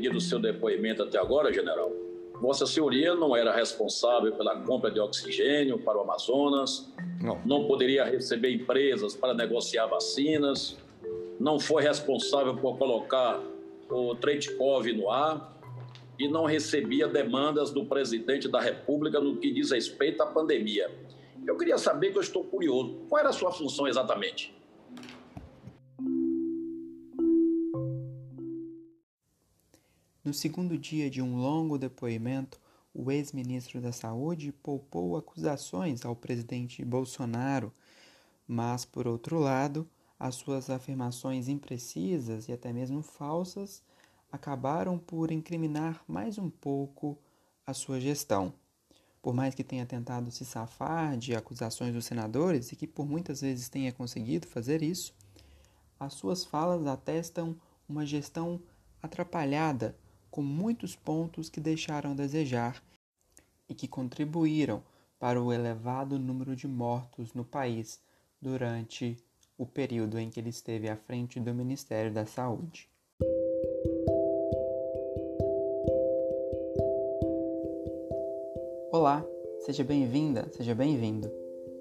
pedido 0.00 0.16
o 0.16 0.20
seu 0.20 0.38
depoimento 0.38 1.02
até 1.02 1.18
agora, 1.18 1.52
general. 1.52 1.92
Vossa 2.40 2.64
Senhoria 2.64 3.14
não 3.14 3.36
era 3.36 3.54
responsável 3.54 4.32
pela 4.32 4.58
compra 4.62 4.90
de 4.90 4.98
oxigênio 4.98 5.78
para 5.78 5.98
o 5.98 6.00
Amazonas, 6.00 6.90
não, 7.22 7.38
não 7.44 7.66
poderia 7.66 8.02
receber 8.02 8.50
empresas 8.54 9.14
para 9.14 9.34
negociar 9.34 9.86
vacinas, 9.86 10.78
não 11.38 11.60
foi 11.60 11.82
responsável 11.82 12.56
por 12.56 12.78
colocar 12.78 13.38
o 13.90 14.14
Tretkov 14.14 14.90
no 14.94 15.10
ar 15.10 15.54
e 16.18 16.28
não 16.28 16.46
recebia 16.46 17.06
demandas 17.06 17.70
do 17.70 17.84
presidente 17.84 18.48
da 18.48 18.60
República 18.60 19.20
no 19.20 19.36
que 19.36 19.52
diz 19.52 19.70
respeito 19.70 20.22
à 20.22 20.26
pandemia. 20.26 20.90
Eu 21.46 21.58
queria 21.58 21.76
saber, 21.76 22.10
que 22.10 22.16
eu 22.16 22.22
estou 22.22 22.42
curioso, 22.44 23.00
qual 23.10 23.20
era 23.20 23.28
a 23.28 23.32
sua 23.34 23.52
função 23.52 23.86
exatamente? 23.86 24.54
No 30.30 30.34
segundo 30.34 30.78
dia 30.78 31.10
de 31.10 31.20
um 31.20 31.38
longo 31.38 31.76
depoimento, 31.76 32.60
o 32.94 33.10
ex-ministro 33.10 33.80
da 33.80 33.90
Saúde 33.90 34.52
poupou 34.52 35.16
acusações 35.16 36.04
ao 36.04 36.14
presidente 36.14 36.84
Bolsonaro, 36.84 37.74
mas, 38.46 38.84
por 38.84 39.08
outro 39.08 39.40
lado, 39.40 39.90
as 40.16 40.36
suas 40.36 40.70
afirmações 40.70 41.48
imprecisas 41.48 42.46
e 42.46 42.52
até 42.52 42.72
mesmo 42.72 43.02
falsas 43.02 43.82
acabaram 44.30 44.96
por 45.00 45.32
incriminar 45.32 46.00
mais 46.06 46.38
um 46.38 46.48
pouco 46.48 47.18
a 47.66 47.74
sua 47.74 47.98
gestão. 47.98 48.54
Por 49.20 49.34
mais 49.34 49.52
que 49.52 49.64
tenha 49.64 49.84
tentado 49.84 50.30
se 50.30 50.44
safar 50.44 51.16
de 51.16 51.34
acusações 51.34 51.92
dos 51.92 52.04
senadores 52.04 52.70
e 52.70 52.76
que 52.76 52.86
por 52.86 53.04
muitas 53.04 53.40
vezes 53.40 53.68
tenha 53.68 53.90
conseguido 53.90 54.46
fazer 54.46 54.80
isso, 54.80 55.12
as 55.98 56.14
suas 56.14 56.44
falas 56.44 56.86
atestam 56.86 57.56
uma 57.88 58.06
gestão 58.06 58.62
atrapalhada 59.02 59.98
com 60.30 60.42
muitos 60.42 60.94
pontos 60.94 61.48
que 61.48 61.60
deixaram 61.60 62.12
a 62.12 62.14
desejar 62.14 62.82
e 63.68 63.74
que 63.74 63.88
contribuíram 63.88 64.82
para 65.18 65.42
o 65.42 65.52
elevado 65.52 66.18
número 66.18 66.54
de 66.56 66.66
mortos 66.66 67.34
no 67.34 67.44
país 67.44 68.00
durante 68.40 69.16
o 69.58 69.66
período 69.66 70.18
em 70.18 70.30
que 70.30 70.40
ele 70.40 70.48
esteve 70.48 70.88
à 70.88 70.96
frente 70.96 71.38
do 71.38 71.52
Ministério 71.52 72.12
da 72.12 72.24
Saúde. 72.24 72.88
Olá, 78.90 79.24
seja 79.66 79.84
bem-vinda, 79.84 80.50
seja 80.52 80.74
bem-vindo. 80.74 81.30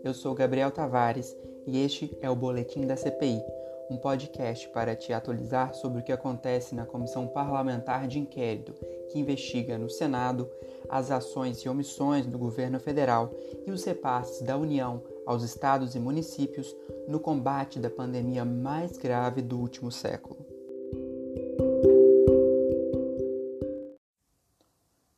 Eu 0.03 0.13
sou 0.13 0.35
Gabriel 0.35 0.71
Tavares 0.71 1.35
e 1.65 1.79
este 1.79 2.15
é 2.21 2.29
o 2.29 2.35
Boletim 2.35 2.85
da 2.85 2.97
CPI 2.97 3.58
um 3.89 3.97
podcast 3.97 4.69
para 4.69 4.95
te 4.95 5.11
atualizar 5.11 5.73
sobre 5.73 5.99
o 5.99 6.03
que 6.03 6.11
acontece 6.11 6.75
na 6.75 6.85
Comissão 6.85 7.27
Parlamentar 7.27 8.07
de 8.07 8.19
Inquérito, 8.19 8.73
que 9.09 9.17
investiga 9.17 9.77
no 9.77 9.89
Senado 9.89 10.49
as 10.87 11.09
ações 11.09 11.57
e 11.59 11.69
omissões 11.69 12.27
do 12.27 12.37
governo 12.37 12.79
federal 12.79 13.33
e 13.65 13.71
os 13.71 13.83
repasses 13.83 14.41
da 14.43 14.55
União 14.55 15.03
aos 15.25 15.43
estados 15.43 15.95
e 15.95 15.99
municípios 15.99 16.75
no 17.07 17.19
combate 17.19 17.79
da 17.79 17.89
pandemia 17.89 18.45
mais 18.45 18.95
grave 18.95 19.41
do 19.41 19.57
último 19.57 19.91
século. 19.91 20.45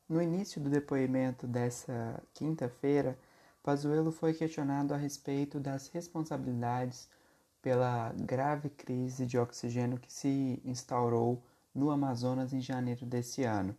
No 0.08 0.22
início 0.22 0.61
do 0.61 0.69
depoimento 0.69 1.45
dessa 1.45 2.22
quinta-feira, 2.33 3.17
Pazuello 3.64 4.11
foi 4.11 4.33
questionado 4.33 4.94
a 4.94 4.97
respeito 4.97 5.59
das 5.59 5.88
responsabilidades 5.89 7.09
pela 7.62 8.14
grave 8.14 8.70
crise 8.70 9.26
de 9.26 9.38
oxigênio 9.38 10.00
que 10.00 10.12
se 10.12 10.62
instaurou 10.66 11.44
no 11.73 11.92
Amazonas 11.92 12.54
em 12.54 12.62
janeiro 12.62 13.06
desse 13.06 13.44
ano. 13.44 13.76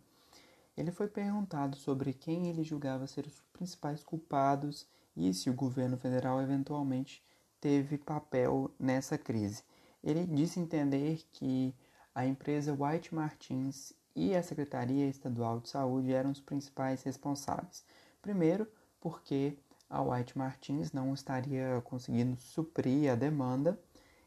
Ele 0.75 0.91
foi 0.91 1.07
perguntado 1.07 1.75
sobre 1.75 2.13
quem 2.13 2.47
ele 2.47 2.63
julgava 2.63 3.05
ser 3.05 3.27
os 3.27 3.41
principais 3.53 4.03
culpados 4.03 4.87
e 5.15 5.33
se 5.33 5.49
o 5.49 5.53
governo 5.53 5.97
federal 5.97 6.41
eventualmente 6.41 7.23
teve 7.61 7.97
papel 7.97 8.71
nessa 8.79 9.17
crise. 9.17 9.63
Ele 10.03 10.25
disse 10.25 10.59
entender 10.59 11.23
que 11.31 11.73
a 12.13 12.25
empresa 12.25 12.75
White 12.77 13.13
Martins 13.13 13.93
e 14.15 14.35
a 14.35 14.43
Secretaria 14.43 15.07
Estadual 15.07 15.59
de 15.59 15.69
Saúde 15.69 16.13
eram 16.13 16.31
os 16.31 16.41
principais 16.41 17.03
responsáveis. 17.03 17.85
Primeiro, 18.21 18.67
porque 18.99 19.57
a 19.93 20.01
White 20.01 20.35
Martins 20.35 20.91
não 20.91 21.13
estaria 21.13 21.79
conseguindo 21.85 22.35
suprir 22.35 23.11
a 23.11 23.15
demanda, 23.15 23.79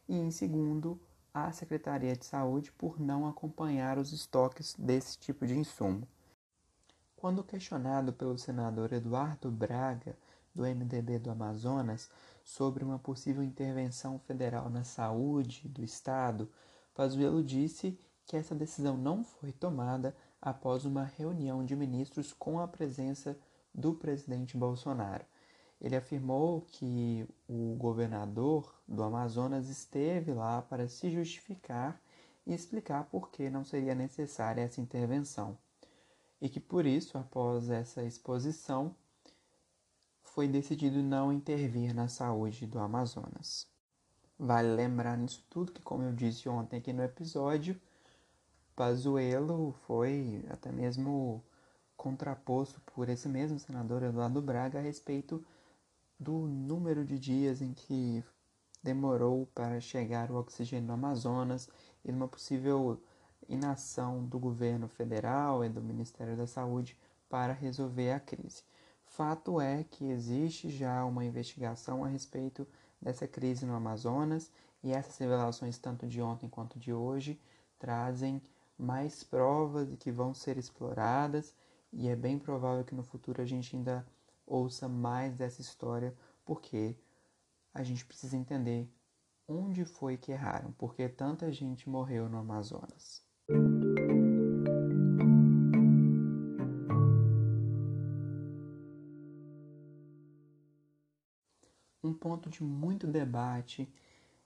e 0.09 0.17
em 0.17 0.31
segundo, 0.31 0.97
a 1.35 1.51
Secretaria 1.51 2.15
de 2.15 2.25
Saúde 2.25 2.71
por 2.71 3.01
não 3.01 3.27
acompanhar 3.27 3.99
os 3.99 4.13
estoques 4.13 4.77
desse 4.79 5.19
tipo 5.19 5.45
de 5.45 5.59
insumo. 5.59 6.07
Quando 7.17 7.43
questionado 7.43 8.13
pelo 8.13 8.39
senador 8.39 8.93
Eduardo 8.93 9.51
Braga, 9.51 10.17
do 10.55 10.63
MDB 10.63 11.19
do 11.19 11.33
Amazonas, 11.33 12.09
sobre 12.45 12.85
uma 12.85 13.01
possível 13.01 13.43
intervenção 13.43 14.21
federal 14.21 14.71
na 14.71 14.85
saúde 14.85 15.67
do 15.69 15.83
estado, 15.83 16.49
Pazuello 16.95 17.43
disse 17.43 17.99
que 18.25 18.37
essa 18.37 18.55
decisão 18.55 18.97
não 18.97 19.25
foi 19.25 19.51
tomada 19.51 20.17
após 20.41 20.85
uma 20.85 21.03
reunião 21.03 21.65
de 21.65 21.75
ministros 21.75 22.33
com 22.33 22.61
a 22.61 22.69
presença 22.69 23.37
do 23.75 23.95
presidente 23.95 24.57
Bolsonaro. 24.57 25.25
Ele 25.81 25.97
afirmou 25.97 26.63
que 26.63 27.29
o 27.49 27.77
governador 27.79 28.75
do 28.89 29.03
Amazonas 29.03 29.69
esteve 29.69 30.33
lá 30.33 30.63
para 30.63 30.89
se 30.89 31.11
justificar 31.11 32.01
e 32.47 32.55
explicar 32.55 33.05
por 33.05 33.31
que 33.31 33.51
não 33.51 33.65
seria 33.65 33.95
necessária 33.95 34.63
essa 34.63 34.81
intervenção. 34.81 35.59
E 36.41 36.49
que 36.49 36.61
por 36.61 36.87
isso, 36.87 37.19
após 37.19 37.69
essa 37.71 38.03
exposição, 38.03 38.95
foi 40.23 40.47
decidido 40.47 41.03
não 41.03 41.33
intervir 41.33 41.95
na 41.95 42.09
saúde 42.09 42.67
do 42.67 42.79
Amazonas. 42.79 43.67
Vale 44.39 44.69
lembrar 44.75 45.17
nisso 45.17 45.45
tudo 45.49 45.73
que, 45.73 45.83
como 45.83 46.03
eu 46.03 46.13
disse 46.13 46.49
ontem 46.49 46.77
aqui 46.77 46.93
no 46.93 47.03
episódio, 47.03 47.81
Pazuello 48.75 49.75
foi 49.87 50.45
até 50.51 50.71
mesmo 50.71 51.43
contraposto 51.97 52.79
por 52.95 53.09
esse 53.09 53.27
mesmo 53.27 53.59
senador 53.59 54.03
Eduardo 54.03 54.43
Braga 54.43 54.79
a 54.79 54.83
respeito 54.83 55.43
do 56.19 56.33
número 56.33 57.05
de 57.05 57.19
dias 57.19 57.61
em 57.61 57.73
que 57.73 58.25
demorou 58.83 59.47
para 59.55 59.81
chegar 59.81 60.31
o 60.31 60.37
oxigênio 60.37 60.87
no 60.87 60.95
Amazonas 60.95 61.69
e 62.05 62.13
numa 62.13 62.29
possível 62.29 63.01
inação 63.49 64.25
do 64.25 64.39
governo 64.39 64.89
federal 64.89 65.65
e 65.65 65.69
do 65.69 65.83
Ministério 65.83 66.37
da 66.37 66.47
Saúde 66.47 66.97
para 67.29 67.53
resolver 67.53 68.13
a 68.13 68.21
crise. 68.21 68.63
Fato 69.05 69.61
é 69.61 69.85
que 69.85 70.05
existe 70.05 70.69
já 70.69 71.05
uma 71.05 71.25
investigação 71.25 72.05
a 72.05 72.09
respeito 72.09 72.67
dessa 73.01 73.27
crise 73.27 73.65
no 73.65 73.75
Amazonas 73.75 74.51
e 74.83 74.93
essas 74.93 75.17
revelações, 75.19 75.79
tanto 75.79 76.07
de 76.07 76.21
ontem 76.21 76.49
quanto 76.49 76.79
de 76.79 76.93
hoje, 76.93 77.41
trazem 77.79 78.43
mais 78.79 79.23
provas 79.25 79.89
que 79.99 80.11
vão 80.11 80.35
ser 80.35 80.59
exploradas 80.59 81.55
e 81.93 82.09
é 82.09 82.17
bem 82.17 82.39
provável 82.39 82.85
que 82.85 82.95
no 82.95 83.03
futuro 83.03 83.41
a 83.41 83.45
gente 83.45 83.75
ainda 83.75 84.07
ouça 84.47 84.89
mais 84.89 85.35
dessa 85.35 85.61
história, 85.61 86.17
porque 86.45 86.97
a 87.75 87.83
gente 87.83 88.05
precisa 88.05 88.37
entender 88.37 88.89
onde 89.49 89.85
foi 89.85 90.17
que 90.17 90.33
erraram, 90.33 90.73
porque 90.73 91.09
tanta 91.09 91.53
gente 91.53 91.89
morreu 91.89 92.29
no 92.29 92.39
Amazonas. 92.39 93.25
Um 102.03 102.15
ponto 102.15 102.49
de 102.49 102.63
muito 102.63 103.07
debate 103.07 103.93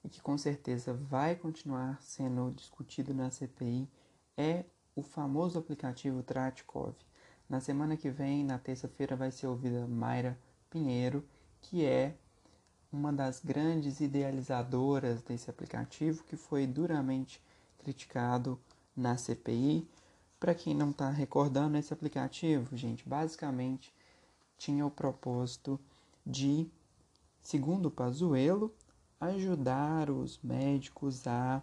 e 0.03 0.09
que 0.09 0.21
com 0.21 0.37
certeza 0.37 0.93
vai 0.93 1.35
continuar 1.35 2.01
sendo 2.01 2.51
discutido 2.51 3.13
na 3.13 3.29
CPI 3.29 3.87
é 4.35 4.65
o 4.95 5.01
famoso 5.01 5.59
aplicativo 5.59 6.23
Tratkov. 6.23 6.95
Na 7.51 7.59
semana 7.59 7.97
que 7.97 8.09
vem, 8.09 8.45
na 8.45 8.57
terça-feira, 8.57 9.13
vai 9.13 9.29
ser 9.29 9.45
ouvida 9.45 9.85
Mayra 9.85 10.39
Pinheiro, 10.69 11.21
que 11.59 11.83
é 11.83 12.15
uma 12.93 13.11
das 13.11 13.41
grandes 13.43 13.99
idealizadoras 13.99 15.21
desse 15.21 15.49
aplicativo, 15.49 16.23
que 16.23 16.37
foi 16.37 16.65
duramente 16.65 17.43
criticado 17.79 18.57
na 18.95 19.17
CPI. 19.17 19.85
Para 20.39 20.55
quem 20.55 20.73
não 20.73 20.91
está 20.91 21.09
recordando, 21.09 21.77
esse 21.77 21.93
aplicativo, 21.93 22.77
gente, 22.77 23.03
basicamente 23.05 23.93
tinha 24.57 24.85
o 24.85 24.89
propósito 24.89 25.77
de, 26.25 26.71
segundo 27.41 27.91
Pazuello, 27.91 28.73
ajudar 29.19 30.09
os 30.09 30.39
médicos 30.41 31.27
a 31.27 31.61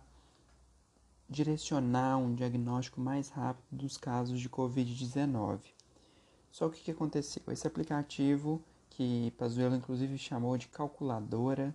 direcionar 1.30 2.18
um 2.18 2.34
diagnóstico 2.34 3.00
mais 3.00 3.30
rápido 3.30 3.64
dos 3.70 3.96
casos 3.96 4.38
de 4.38 4.50
Covid-19. 4.50 5.77
Só 6.50 6.68
que 6.68 6.80
o 6.80 6.84
que 6.84 6.90
aconteceu? 6.90 7.42
Esse 7.50 7.66
aplicativo, 7.66 8.62
que 8.90 9.32
Pazuello 9.36 9.76
inclusive 9.76 10.16
chamou 10.18 10.56
de 10.56 10.68
calculadora, 10.68 11.74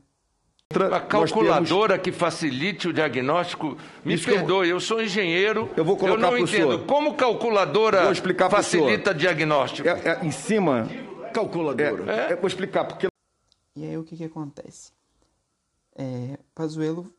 Uma 0.76 1.00
calculadora 1.00 1.94
temos... 1.94 2.04
que 2.04 2.12
facilite 2.12 2.88
o 2.88 2.94
diagnóstico. 2.94 3.78
Me 4.04 4.16
Isso 4.16 4.26
perdoe, 4.26 4.70
eu... 4.70 4.76
eu... 4.76 4.80
sou 4.80 5.02
engenheiro. 5.02 5.70
Eu 5.78 5.86
vou 5.86 5.96
colocar 5.96 6.28
Eu 6.28 6.32
não 6.32 6.38
entendo. 6.38 6.48
Senhor. 6.48 6.86
Como 6.86 7.14
calculadora 7.14 8.14
facilita 8.50 9.14
diagnóstico? 9.14 9.88
É, 9.88 9.92
é, 9.92 10.26
em 10.26 10.32
cima. 10.32 10.90
Calculadora. 11.34 12.12
É, 12.12 12.32
é. 12.34 12.36
vou 12.36 12.48
explicar 12.48 12.86
porque. 12.86 13.08
E 13.76 13.86
aí 13.86 13.98
o 13.98 14.04
que, 14.04 14.16
que 14.16 14.24
acontece? 14.24 14.92
É, 15.96 16.38
Pazuello 16.56 17.14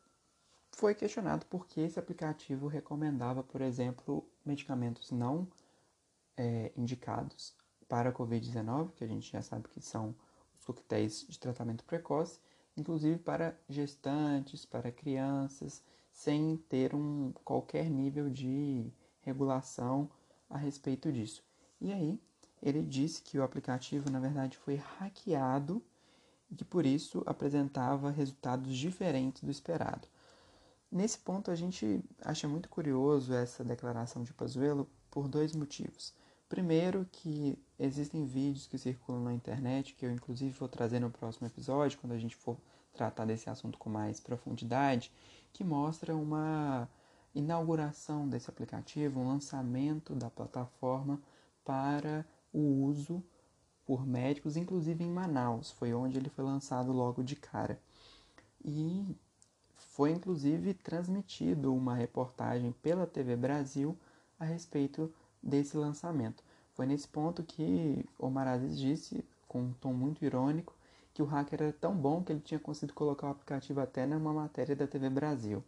foi 0.72 0.94
questionado 0.94 1.46
por 1.46 1.66
que 1.66 1.80
esse 1.80 1.98
aplicativo 1.98 2.66
recomendava, 2.66 3.42
por 3.42 3.60
exemplo, 3.60 4.26
medicamentos 4.44 5.10
não 5.10 5.46
é, 6.36 6.72
indicados 6.76 7.54
para 7.88 8.10
a 8.10 8.12
Covid-19, 8.12 8.92
que 8.92 9.04
a 9.04 9.06
gente 9.06 9.30
já 9.30 9.42
sabe 9.42 9.68
que 9.68 9.80
são 9.80 10.14
os 10.58 10.64
coquetéis 10.64 11.26
de 11.28 11.38
tratamento 11.38 11.84
precoce, 11.84 12.40
inclusive 12.76 13.18
para 13.18 13.56
gestantes, 13.68 14.64
para 14.64 14.90
crianças, 14.90 15.82
sem 16.12 16.56
ter 16.68 16.94
um 16.94 17.32
qualquer 17.44 17.90
nível 17.90 18.30
de 18.30 18.92
regulação 19.20 20.10
a 20.48 20.56
respeito 20.56 21.12
disso. 21.12 21.42
E 21.80 21.92
aí, 21.92 22.20
ele 22.62 22.82
disse 22.82 23.20
que 23.20 23.38
o 23.38 23.42
aplicativo, 23.42 24.10
na 24.10 24.20
verdade, 24.20 24.56
foi 24.56 24.76
hackeado 24.76 25.82
e 26.50 26.54
que 26.54 26.64
por 26.64 26.86
isso 26.86 27.22
apresentava 27.26 28.10
resultados 28.10 28.76
diferentes 28.76 29.42
do 29.42 29.50
esperado. 29.50 30.08
Nesse 30.90 31.18
ponto, 31.18 31.50
a 31.50 31.56
gente 31.56 32.02
acha 32.22 32.46
muito 32.46 32.68
curioso 32.68 33.34
essa 33.34 33.64
declaração 33.64 34.22
de 34.22 34.32
Pazuello 34.32 34.88
por 35.10 35.28
dois 35.28 35.52
motivos. 35.52 36.14
Primeiro, 36.48 37.06
que 37.10 37.58
existem 37.78 38.24
vídeos 38.26 38.66
que 38.66 38.78
circulam 38.78 39.24
na 39.24 39.32
internet, 39.32 39.94
que 39.94 40.04
eu 40.04 40.12
inclusive 40.12 40.50
vou 40.50 40.68
trazer 40.68 41.00
no 41.00 41.10
próximo 41.10 41.46
episódio, 41.46 41.98
quando 41.98 42.12
a 42.12 42.18
gente 42.18 42.36
for 42.36 42.56
tratar 42.92 43.24
desse 43.24 43.50
assunto 43.50 43.78
com 43.78 43.90
mais 43.90 44.20
profundidade, 44.20 45.10
que 45.52 45.64
mostra 45.64 46.14
uma 46.14 46.88
inauguração 47.34 48.28
desse 48.28 48.48
aplicativo, 48.48 49.20
um 49.20 49.28
lançamento 49.28 50.14
da 50.14 50.30
plataforma 50.30 51.20
para 51.64 52.24
o 52.52 52.60
uso 52.84 53.22
por 53.84 54.06
médicos, 54.06 54.56
inclusive 54.56 55.02
em 55.02 55.10
Manaus, 55.10 55.70
foi 55.72 55.92
onde 55.92 56.16
ele 56.16 56.28
foi 56.28 56.44
lançado 56.44 56.92
logo 56.92 57.22
de 57.22 57.36
cara. 57.36 57.78
E 58.64 59.16
foi 59.76 60.10
inclusive 60.10 60.74
transmitido 60.74 61.74
uma 61.74 61.94
reportagem 61.94 62.72
pela 62.82 63.06
TV 63.06 63.36
Brasil 63.36 63.96
a 64.38 64.44
respeito 64.44 65.12
desse 65.44 65.76
lançamento. 65.76 66.42
Foi 66.72 66.86
nesse 66.86 67.06
ponto 67.06 67.42
que 67.42 68.04
Omar 68.18 68.48
Aziz 68.48 68.78
disse, 68.78 69.24
com 69.46 69.62
um 69.62 69.72
tom 69.74 69.92
muito 69.92 70.24
irônico, 70.24 70.74
que 71.12 71.22
o 71.22 71.26
hacker 71.26 71.62
era 71.62 71.72
tão 71.72 71.94
bom 71.94 72.22
que 72.22 72.32
ele 72.32 72.40
tinha 72.40 72.58
conseguido 72.58 72.94
colocar 72.94 73.28
o 73.28 73.30
aplicativo 73.30 73.80
até 73.80 74.04
numa 74.06 74.32
matéria 74.32 74.74
da 74.74 74.86
TV 74.86 75.08
Brasil. 75.08 75.62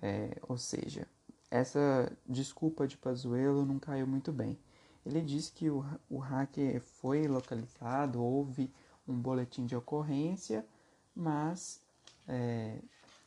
É, 0.00 0.38
ou 0.48 0.56
seja, 0.56 1.06
essa 1.50 2.10
desculpa 2.26 2.86
de 2.86 2.96
Pazuello 2.96 3.66
não 3.66 3.78
caiu 3.78 4.06
muito 4.06 4.32
bem. 4.32 4.58
Ele 5.04 5.20
disse 5.20 5.52
que 5.52 5.68
o, 5.68 5.84
o 6.08 6.18
hacker 6.18 6.80
foi 6.80 7.26
localizado, 7.26 8.22
houve 8.22 8.72
um 9.06 9.14
boletim 9.14 9.66
de 9.66 9.76
ocorrência, 9.76 10.64
mas 11.14 11.80
é, 12.26 12.78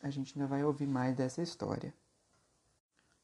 a 0.01 0.09
gente 0.09 0.33
ainda 0.35 0.47
vai 0.47 0.63
ouvir 0.63 0.87
mais 0.87 1.15
dessa 1.15 1.41
história. 1.41 1.93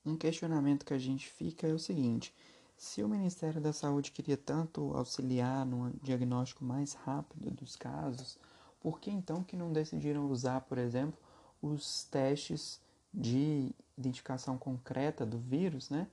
Um 0.07 0.15
questionamento 0.15 0.85
que 0.85 0.93
a 0.93 0.97
gente 0.97 1.27
fica 1.27 1.67
é 1.67 1.73
o 1.73 1.77
seguinte: 1.77 2.33
se 2.77 3.03
o 3.03 3.09
Ministério 3.09 3.59
da 3.59 3.73
Saúde 3.73 4.09
queria 4.09 4.37
tanto 4.37 4.95
auxiliar 4.95 5.65
no 5.65 5.91
diagnóstico 6.01 6.63
mais 6.63 6.93
rápido 6.93 7.51
dos 7.51 7.75
casos, 7.75 8.39
por 8.79 9.01
que 9.01 9.11
então 9.11 9.43
que 9.43 9.57
não 9.57 9.73
decidiram 9.73 10.31
usar, 10.31 10.61
por 10.61 10.77
exemplo, 10.77 11.19
os 11.61 12.05
testes 12.05 12.79
de 13.13 13.75
identificação 13.97 14.57
concreta 14.57 15.25
do 15.25 15.37
vírus, 15.37 15.89
né, 15.89 16.07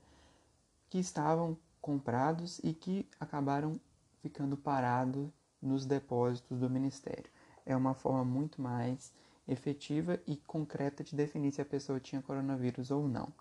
que 0.90 0.99
estavam 0.99 1.56
comprados 1.81 2.58
e 2.64 2.75
que 2.75 3.06
acabaram 3.20 3.79
ficando 4.20 4.56
parados 4.56 5.29
nos 5.62 5.87
depósitos 5.87 6.58
do 6.58 6.69
Ministério? 6.69 7.31
É 7.64 7.76
uma 7.76 7.94
forma 7.94 8.25
muito 8.25 8.61
mais 8.61 9.12
efetiva 9.47 10.19
e 10.26 10.37
concreta 10.37 11.05
de 11.05 11.14
definir 11.14 11.52
se 11.52 11.62
a 11.62 11.64
pessoa 11.64 12.00
tinha 12.00 12.20
coronavírus 12.20 12.90
ou 12.90 13.06
não. 13.06 13.32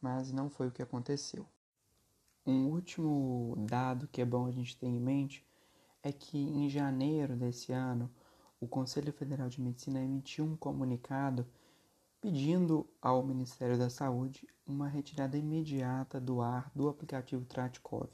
Mas 0.00 0.32
não 0.32 0.48
foi 0.48 0.68
o 0.68 0.72
que 0.72 0.82
aconteceu. 0.82 1.46
Um 2.46 2.66
último 2.68 3.54
dado 3.68 4.08
que 4.08 4.22
é 4.22 4.24
bom 4.24 4.46
a 4.46 4.50
gente 4.50 4.76
ter 4.76 4.86
em 4.86 5.00
mente 5.00 5.44
é 6.02 6.12
que 6.12 6.38
em 6.38 6.68
janeiro 6.68 7.36
desse 7.36 7.72
ano, 7.72 8.10
o 8.60 8.66
Conselho 8.66 9.12
Federal 9.12 9.48
de 9.48 9.60
Medicina 9.60 10.00
emitiu 10.00 10.44
um 10.44 10.56
comunicado 10.56 11.46
pedindo 12.20 12.88
ao 13.00 13.22
Ministério 13.22 13.78
da 13.78 13.90
Saúde 13.90 14.48
uma 14.66 14.88
retirada 14.88 15.36
imediata 15.36 16.20
do 16.20 16.40
ar 16.40 16.70
do 16.74 16.88
aplicativo 16.88 17.44
Tratkov. 17.44 18.08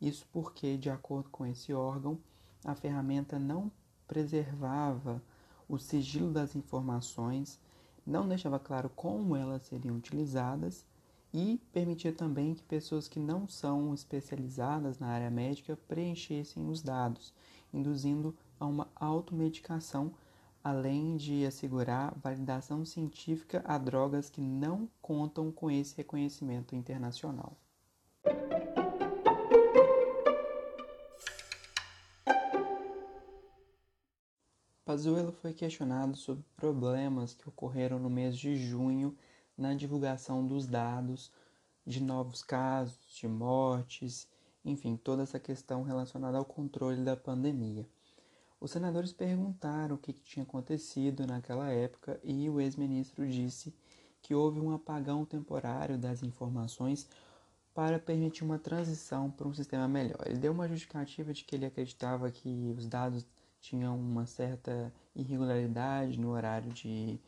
Isso 0.00 0.26
porque, 0.32 0.76
de 0.76 0.90
acordo 0.90 1.28
com 1.30 1.46
esse 1.46 1.72
órgão, 1.72 2.18
a 2.64 2.74
ferramenta 2.74 3.38
não 3.38 3.70
preservava 4.06 5.22
o 5.68 5.78
sigilo 5.78 6.32
das 6.32 6.54
informações, 6.56 7.60
não 8.06 8.28
deixava 8.28 8.58
claro 8.58 8.90
como 8.90 9.36
elas 9.36 9.62
seriam 9.62 9.96
utilizadas 9.96 10.84
e 11.32 11.60
permitia 11.72 12.12
também 12.12 12.54
que 12.54 12.62
pessoas 12.62 13.08
que 13.08 13.18
não 13.18 13.48
são 13.48 13.94
especializadas 13.94 14.98
na 14.98 15.08
área 15.08 15.30
médica 15.30 15.78
preenchessem 15.88 16.68
os 16.68 16.82
dados, 16.82 17.32
induzindo 17.72 18.36
a 18.60 18.66
uma 18.66 18.88
automedicação, 18.94 20.12
além 20.62 21.16
de 21.16 21.46
assegurar 21.46 22.14
validação 22.22 22.84
científica 22.84 23.62
a 23.66 23.78
drogas 23.78 24.28
que 24.28 24.40
não 24.40 24.88
contam 25.00 25.50
com 25.50 25.70
esse 25.70 25.96
reconhecimento 25.96 26.76
internacional. 26.76 27.56
Pazuello 34.84 35.32
foi 35.32 35.54
questionado 35.54 36.14
sobre 36.16 36.44
problemas 36.54 37.32
que 37.32 37.48
ocorreram 37.48 37.98
no 37.98 38.10
mês 38.10 38.36
de 38.36 38.54
junho 38.56 39.16
na 39.62 39.74
divulgação 39.74 40.44
dos 40.44 40.66
dados 40.66 41.30
de 41.86 42.02
novos 42.02 42.42
casos, 42.42 42.98
de 43.14 43.28
mortes, 43.28 44.26
enfim, 44.64 44.96
toda 44.96 45.22
essa 45.22 45.38
questão 45.38 45.84
relacionada 45.84 46.36
ao 46.36 46.44
controle 46.44 47.02
da 47.02 47.16
pandemia. 47.16 47.86
Os 48.60 48.72
senadores 48.72 49.12
perguntaram 49.12 49.94
o 49.94 49.98
que 49.98 50.12
tinha 50.12 50.42
acontecido 50.42 51.26
naquela 51.26 51.70
época 51.70 52.20
e 52.24 52.50
o 52.50 52.60
ex-ministro 52.60 53.26
disse 53.26 53.72
que 54.20 54.34
houve 54.34 54.60
um 54.60 54.72
apagão 54.72 55.24
temporário 55.24 55.96
das 55.96 56.22
informações 56.22 57.08
para 57.74 57.98
permitir 57.98 58.44
uma 58.44 58.58
transição 58.58 59.30
para 59.30 59.48
um 59.48 59.54
sistema 59.54 59.88
melhor. 59.88 60.22
Ele 60.26 60.38
deu 60.38 60.52
uma 60.52 60.68
justificativa 60.68 61.32
de 61.32 61.44
que 61.44 61.54
ele 61.54 61.66
acreditava 61.66 62.30
que 62.30 62.74
os 62.76 62.86
dados 62.86 63.24
tinham 63.60 63.96
uma 63.96 64.26
certa 64.26 64.92
irregularidade 65.14 66.18
no 66.18 66.30
horário 66.30 66.72
de 66.72 67.18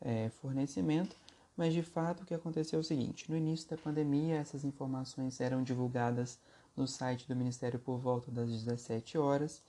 é, 0.00 0.30
fornecimento, 0.40 1.16
mas 1.62 1.72
de 1.72 1.82
fato 1.84 2.24
o 2.24 2.26
que 2.26 2.34
aconteceu 2.34 2.78
é 2.78 2.80
o 2.80 2.84
seguinte: 2.84 3.30
no 3.30 3.36
início 3.36 3.70
da 3.70 3.76
pandemia, 3.76 4.34
essas 4.34 4.64
informações 4.64 5.40
eram 5.40 5.62
divulgadas 5.62 6.36
no 6.76 6.88
site 6.88 7.28
do 7.28 7.36
Ministério 7.36 7.78
por 7.78 7.98
volta 7.98 8.32
das 8.32 8.50
17 8.50 9.16
horas. 9.16 9.62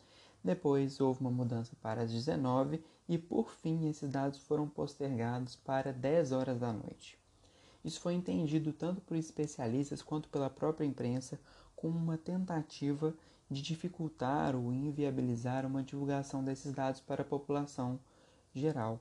Depois 0.44 1.00
houve 1.00 1.22
uma 1.22 1.30
mudança 1.30 1.76
para 1.84 2.02
as 2.02 2.12
19 2.12 2.84
e 3.08 3.20
por 3.20 3.52
fim 3.52 3.88
esses 3.88 4.10
dados 4.10 4.40
foram 4.40 4.68
postergados 4.68 5.56
para 5.56 5.94
10 5.94 6.32
horas 6.32 6.60
da 6.60 6.74
noite. 6.74 7.16
Isso 7.86 8.02
foi 8.02 8.16
entendido 8.16 8.74
tanto 8.74 9.00
por 9.02 9.16
especialistas 9.16 10.02
quanto 10.02 10.30
pela 10.30 10.50
própria 10.50 10.88
imprensa 10.88 11.40
como 11.76 11.96
uma 11.96 12.18
tentativa 12.18 13.14
de 13.52 13.62
dificultar 13.62 14.56
ou 14.56 14.74
inviabilizar 14.74 15.64
uma 15.64 15.84
divulgação 15.84 16.44
desses 16.44 16.74
dados 16.74 17.02
para 17.02 17.22
a 17.22 17.26
população 17.26 18.00
geral. 18.52 19.00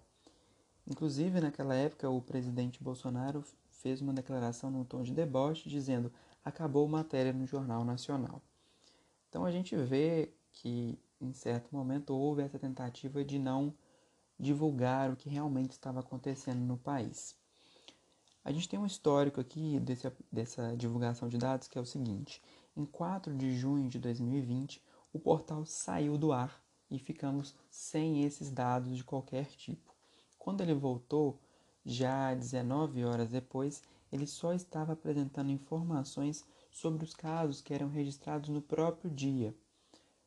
Inclusive, 0.86 1.40
naquela 1.40 1.74
época, 1.74 2.10
o 2.10 2.20
presidente 2.20 2.82
Bolsonaro 2.82 3.44
fez 3.70 4.00
uma 4.00 4.12
declaração 4.12 4.70
num 4.70 4.84
tom 4.84 5.02
de 5.02 5.12
deboche, 5.12 5.68
dizendo: 5.68 6.12
acabou 6.44 6.86
matéria 6.88 7.32
no 7.32 7.46
Jornal 7.46 7.84
Nacional. 7.84 8.42
Então 9.28 9.44
a 9.44 9.50
gente 9.50 9.76
vê 9.76 10.32
que, 10.52 10.98
em 11.20 11.32
certo 11.32 11.74
momento, 11.74 12.14
houve 12.14 12.42
essa 12.42 12.58
tentativa 12.58 13.24
de 13.24 13.38
não 13.38 13.74
divulgar 14.38 15.10
o 15.10 15.16
que 15.16 15.28
realmente 15.28 15.72
estava 15.72 16.00
acontecendo 16.00 16.60
no 16.60 16.76
país. 16.76 17.36
A 18.44 18.50
gente 18.50 18.68
tem 18.68 18.78
um 18.78 18.86
histórico 18.86 19.40
aqui 19.40 19.78
desse, 19.78 20.12
dessa 20.30 20.76
divulgação 20.76 21.28
de 21.28 21.38
dados 21.38 21.68
que 21.68 21.78
é 21.78 21.80
o 21.80 21.86
seguinte: 21.86 22.42
em 22.76 22.84
4 22.84 23.34
de 23.36 23.56
junho 23.56 23.88
de 23.88 23.98
2020, 23.98 24.82
o 25.12 25.18
portal 25.18 25.64
saiu 25.64 26.18
do 26.18 26.32
ar 26.32 26.60
e 26.90 26.98
ficamos 26.98 27.54
sem 27.70 28.24
esses 28.24 28.50
dados 28.50 28.96
de 28.96 29.04
qualquer 29.04 29.46
tipo. 29.46 29.91
Quando 30.42 30.60
ele 30.60 30.74
voltou, 30.74 31.38
já 31.86 32.34
19 32.34 33.04
horas 33.04 33.30
depois, 33.30 33.80
ele 34.10 34.26
só 34.26 34.52
estava 34.52 34.92
apresentando 34.92 35.52
informações 35.52 36.44
sobre 36.68 37.04
os 37.04 37.14
casos 37.14 37.60
que 37.60 37.72
eram 37.72 37.88
registrados 37.88 38.48
no 38.48 38.60
próprio 38.60 39.08
dia. 39.08 39.54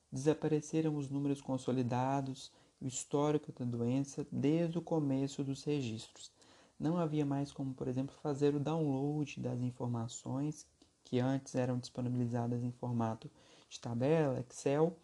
Desapareceram 0.10 0.95
os 0.95 1.10
números 1.10 1.41
consolidados, 1.41 2.50
o 2.79 2.88
histórico 2.88 3.51
da 3.51 3.65
doença 3.65 4.25
desde 4.31 4.77
o 4.77 4.81
começo 4.81 5.43
dos 5.43 5.65
registros. 5.65 6.31
Não 6.79 6.95
havia 6.95 7.25
mais 7.25 7.51
como, 7.51 7.74
por 7.74 7.89
exemplo, 7.89 8.15
fazer 8.24 8.55
o 8.55 8.60
download 8.60 9.38
das 9.41 9.60
informações 9.60 10.65
que 11.03 11.19
antes 11.19 11.55
eram 11.55 11.77
disponibilizadas 11.77 12.63
em 12.63 12.72
formato 12.72 13.29
de 13.69 13.81
tabela, 13.81 14.39
Excel, 14.39 14.98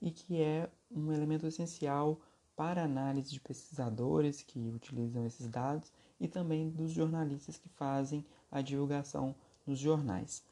e 0.00 0.12
que 0.12 0.40
é 0.40 0.70
um 0.88 1.10
elemento 1.10 1.48
essencial 1.48 2.20
para 2.62 2.84
análise 2.84 3.32
de 3.32 3.40
pesquisadores 3.40 4.40
que 4.40 4.56
utilizam 4.68 5.26
esses 5.26 5.48
dados 5.48 5.90
e 6.20 6.28
também 6.28 6.70
dos 6.70 6.92
jornalistas 6.92 7.58
que 7.58 7.68
fazem 7.70 8.24
a 8.52 8.62
divulgação 8.62 9.34
nos 9.66 9.80
jornais. 9.80 10.44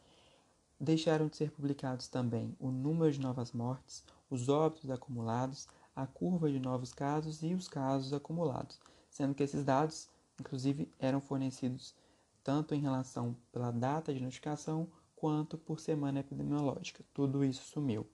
Deixaram 0.80 1.28
de 1.28 1.36
ser 1.36 1.52
publicados 1.52 2.08
também 2.08 2.56
o 2.58 2.72
número 2.72 3.12
de 3.12 3.20
novas 3.20 3.52
mortes, 3.52 4.02
os 4.28 4.48
óbitos 4.48 4.90
acumulados, 4.90 5.68
a 5.94 6.04
curva 6.04 6.50
de 6.50 6.58
novos 6.58 6.92
casos 6.92 7.44
e 7.44 7.54
os 7.54 7.68
casos 7.68 8.12
acumulados, 8.12 8.80
sendo 9.08 9.32
que 9.32 9.44
esses 9.44 9.64
dados, 9.64 10.08
inclusive, 10.40 10.90
eram 10.98 11.20
fornecidos 11.20 11.94
tanto 12.42 12.74
em 12.74 12.80
relação 12.80 13.36
pela 13.52 13.70
data 13.70 14.12
de 14.12 14.20
notificação 14.20 14.88
quanto 15.14 15.56
por 15.56 15.78
semana 15.78 16.18
epidemiológica. 16.18 17.04
Tudo 17.14 17.44
isso 17.44 17.62
sumiu. 17.62 18.04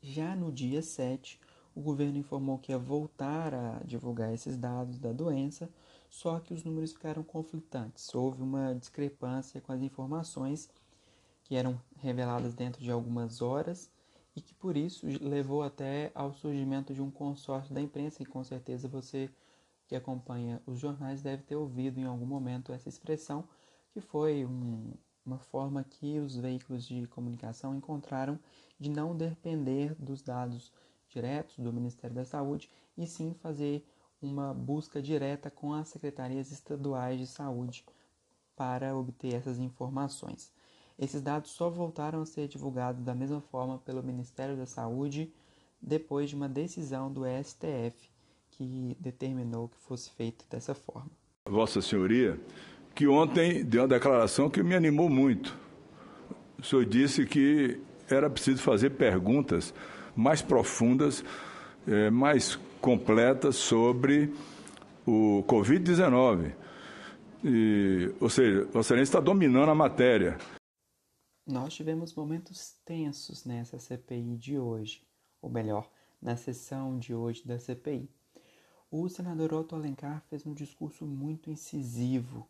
Já 0.00 0.36
no 0.36 0.52
dia 0.52 0.80
7, 0.80 1.40
o 1.74 1.80
governo 1.80 2.16
informou 2.18 2.58
que 2.58 2.72
ia 2.72 2.78
voltar 2.78 3.52
a 3.52 3.80
divulgar 3.84 4.32
esses 4.32 4.56
dados 4.56 4.98
da 4.98 5.12
doença, 5.12 5.68
só 6.08 6.38
que 6.38 6.54
os 6.54 6.62
números 6.62 6.92
ficaram 6.92 7.22
conflitantes. 7.22 8.14
Houve 8.14 8.42
uma 8.42 8.74
discrepância 8.74 9.60
com 9.60 9.72
as 9.72 9.82
informações 9.82 10.68
que 11.42 11.56
eram 11.56 11.80
reveladas 11.96 12.54
dentro 12.54 12.82
de 12.82 12.90
algumas 12.90 13.42
horas 13.42 13.90
e 14.36 14.40
que 14.40 14.54
por 14.54 14.76
isso 14.76 15.06
levou 15.20 15.62
até 15.62 16.10
ao 16.14 16.32
surgimento 16.32 16.94
de 16.94 17.02
um 17.02 17.10
consórcio 17.10 17.74
da 17.74 17.80
imprensa 17.80 18.22
e 18.22 18.26
com 18.26 18.42
certeza 18.42 18.88
você 18.88 19.28
que 19.86 19.94
acompanha 19.94 20.62
os 20.66 20.78
jornais 20.78 21.22
deve 21.22 21.42
ter 21.42 21.56
ouvido 21.56 22.00
em 22.00 22.04
algum 22.04 22.26
momento 22.26 22.72
essa 22.72 22.88
expressão 22.88 23.44
que 23.92 24.00
foi 24.00 24.44
um, 24.44 24.92
uma 25.24 25.38
forma 25.38 25.84
que 25.84 26.18
os 26.18 26.36
veículos 26.36 26.86
de 26.86 27.06
comunicação 27.08 27.74
encontraram 27.74 28.38
de 28.78 28.90
não 28.90 29.16
depender 29.16 29.94
dos 29.94 30.22
dados 30.22 30.72
diretos 31.14 31.56
do 31.58 31.72
Ministério 31.72 32.14
da 32.14 32.24
Saúde 32.24 32.68
e 32.98 33.06
sim 33.06 33.34
fazer 33.40 33.86
uma 34.20 34.52
busca 34.52 35.00
direta 35.00 35.50
com 35.50 35.72
as 35.72 35.88
secretarias 35.88 36.50
estaduais 36.50 37.18
de 37.18 37.26
saúde 37.26 37.84
para 38.56 38.96
obter 38.96 39.34
essas 39.34 39.58
informações. 39.58 40.52
Esses 40.98 41.20
dados 41.22 41.50
só 41.50 41.70
voltaram 41.70 42.22
a 42.22 42.26
ser 42.26 42.48
divulgados 42.48 43.02
da 43.04 43.14
mesma 43.14 43.40
forma 43.40 43.78
pelo 43.78 44.02
Ministério 44.02 44.56
da 44.56 44.66
Saúde 44.66 45.32
depois 45.80 46.30
de 46.30 46.36
uma 46.36 46.48
decisão 46.48 47.12
do 47.12 47.22
STF 47.24 48.10
que 48.50 48.96
determinou 49.00 49.68
que 49.68 49.76
fosse 49.78 50.10
feito 50.10 50.44
dessa 50.48 50.74
forma. 50.74 51.10
Vossa 51.46 51.82
Senhoria, 51.82 52.40
que 52.94 53.06
ontem 53.06 53.64
deu 53.64 53.82
uma 53.82 53.88
declaração 53.88 54.48
que 54.48 54.62
me 54.62 54.74
animou 54.74 55.10
muito. 55.10 55.56
O 56.58 56.62
senhor 56.62 56.86
disse 56.86 57.26
que 57.26 57.80
era 58.08 58.30
preciso 58.30 58.62
fazer 58.62 58.90
perguntas 58.90 59.74
mais 60.16 60.42
profundas, 60.42 61.24
eh, 61.86 62.10
mais 62.10 62.58
completas 62.80 63.56
sobre 63.56 64.32
o 65.06 65.44
Covid-19. 65.46 66.52
Ou 68.20 68.30
seja, 68.30 68.64
Vossa 68.66 68.94
Excelência 68.94 69.02
está 69.02 69.20
dominando 69.20 69.70
a 69.70 69.74
matéria. 69.74 70.38
Nós 71.46 71.74
tivemos 71.74 72.14
momentos 72.14 72.72
tensos 72.86 73.44
nessa 73.44 73.78
CPI 73.78 74.36
de 74.38 74.58
hoje, 74.58 75.06
ou 75.42 75.50
melhor, 75.50 75.90
na 76.20 76.36
sessão 76.36 76.98
de 76.98 77.14
hoje 77.14 77.46
da 77.46 77.58
CPI. 77.58 78.08
O 78.90 79.08
senador 79.10 79.52
Otto 79.52 79.74
Alencar 79.74 80.22
fez 80.30 80.46
um 80.46 80.54
discurso 80.54 81.04
muito 81.04 81.50
incisivo, 81.50 82.48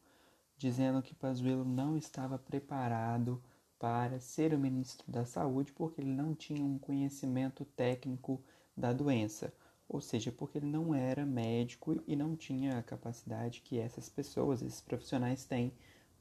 dizendo 0.57 1.03
que 1.03 1.15
Pazuello 1.15 1.65
não 1.65 1.97
estava 1.97 2.39
preparado 2.39 3.43
para 3.85 4.19
ser 4.19 4.55
o 4.55 4.59
ministro 4.59 5.05
da 5.13 5.27
Saúde 5.27 5.71
porque 5.71 6.01
ele 6.01 6.11
não 6.11 6.35
tinha 6.35 6.65
um 6.65 6.79
conhecimento 6.79 7.67
técnico 7.77 8.41
da 8.75 8.95
doença, 8.95 9.53
ou 9.87 10.01
seja, 10.01 10.33
porque 10.33 10.57
ele 10.57 10.69
não 10.69 10.95
era 10.95 11.27
médico 11.27 12.03
e 12.07 12.17
não 12.17 12.35
tinha 12.35 12.79
a 12.79 12.83
capacidade 12.83 13.61
que 13.61 13.79
essas 13.79 14.09
pessoas, 14.09 14.63
esses 14.63 14.81
profissionais 14.81 15.45
têm 15.45 15.71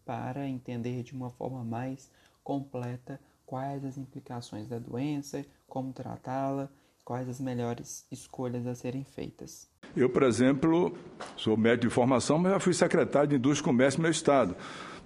para 0.03 0.45
entender 0.45 1.03
de 1.03 1.13
uma 1.13 1.29
forma 1.29 1.63
mais 1.63 2.11
completa 2.43 3.17
quais 3.45 3.85
as 3.85 3.97
implicações 3.97 4.67
da 4.67 4.77
doença, 4.77 5.45
como 5.65 5.93
tratá-la, 5.93 6.69
quais 7.05 7.29
as 7.29 7.39
melhores 7.39 8.05
escolhas 8.11 8.67
a 8.67 8.75
serem 8.75 9.05
feitas. 9.05 9.69
Eu, 9.95 10.09
por 10.09 10.23
exemplo, 10.23 10.97
sou 11.37 11.55
médico 11.55 11.87
de 11.87 11.93
formação, 11.93 12.37
mas 12.37 12.51
já 12.51 12.59
fui 12.59 12.73
secretário 12.73 13.29
de 13.29 13.35
Indústria 13.37 13.63
e 13.63 13.71
Comércio 13.71 13.99
no 13.99 14.03
meu 14.03 14.11
estado. 14.11 14.53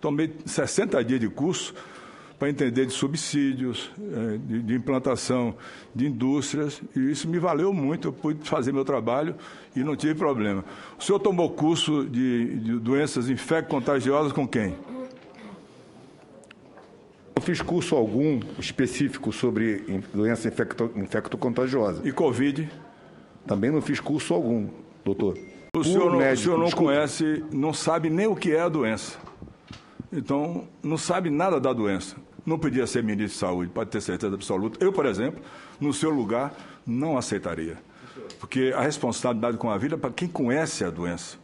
Tomei 0.02 0.36
60 0.44 1.04
dias 1.04 1.20
de 1.20 1.30
curso 1.30 1.76
para 2.40 2.50
entender 2.50 2.86
de 2.86 2.94
subsídios, 2.94 3.90
é, 4.00 4.38
de, 4.38 4.62
de, 4.62 4.76
implantação 4.76 5.56
de 5.94 6.06
indústrias, 6.06 6.82
e 6.96 7.12
isso 7.12 7.28
me 7.28 7.40
valeu 7.40 7.74
muito. 7.74 8.10
Eu 8.10 8.14
pude 8.14 8.48
fazer 8.48 8.72
meu 8.72 8.86
trabalho 8.86 9.36
e 9.76 9.84
não 9.84 9.96
tive 9.96 10.14
problema. 10.14 10.64
O 11.00 11.04
senhor 11.04 11.20
tomou 11.20 11.50
curso 11.50 12.06
de, 12.06 12.60
de 12.60 12.80
doenças 12.80 13.30
infecto-contagiosas 13.30 14.32
com 14.32 14.48
quem? 14.48 14.76
Não 17.36 17.42
fiz 17.42 17.62
curso 17.62 17.96
algum 17.96 18.40
específico 18.60 19.32
sobre 19.32 20.04
doença 20.14 20.48
infecto, 20.48 20.92
infecto-contagiosa. 20.96 22.08
E 22.08 22.12
Covid? 22.12 22.70
Também 23.48 23.72
não 23.72 23.82
fiz 23.82 24.00
curso 24.00 24.34
algum, 24.34 24.68
doutor. 25.04 25.38
O 25.76 25.84
senhor, 25.84 26.12
não, 26.12 26.18
médico, 26.18 26.42
o 26.42 26.44
senhor 26.44 26.60
não 26.60 26.72
conhece, 26.72 27.44
não 27.52 27.74
sabe 27.74 28.10
nem 28.10 28.28
o 28.28 28.36
que 28.36 28.52
é 28.52 28.60
a 28.60 28.70
doença. 28.70 29.18
Então, 30.12 30.68
não 30.84 30.98
sabe 30.98 31.30
nada 31.30 31.60
da 31.60 31.74
doença. 31.74 32.16
Não 32.48 32.58
podia 32.58 32.88
ser 32.88 33.04
ministro 33.04 33.34
de 33.34 33.40
saúde, 33.40 33.72
pode 33.74 33.90
ter 33.90 34.00
certeza 34.00 34.34
absoluta. 34.34 34.82
Eu, 34.82 34.94
por 34.94 35.06
exemplo, 35.06 35.44
no 35.82 35.92
seu 35.92 36.10
lugar, 36.10 36.56
não 36.86 37.18
aceitaria. 37.18 37.78
Porque 38.40 38.72
a 38.74 38.80
responsabilidade 38.80 39.58
com 39.58 39.70
a 39.70 39.78
vida 39.78 39.96
é 39.96 39.98
para 39.98 40.14
quem 40.14 40.30
conhece 40.30 40.86
a 40.86 40.90
doença. 40.90 41.38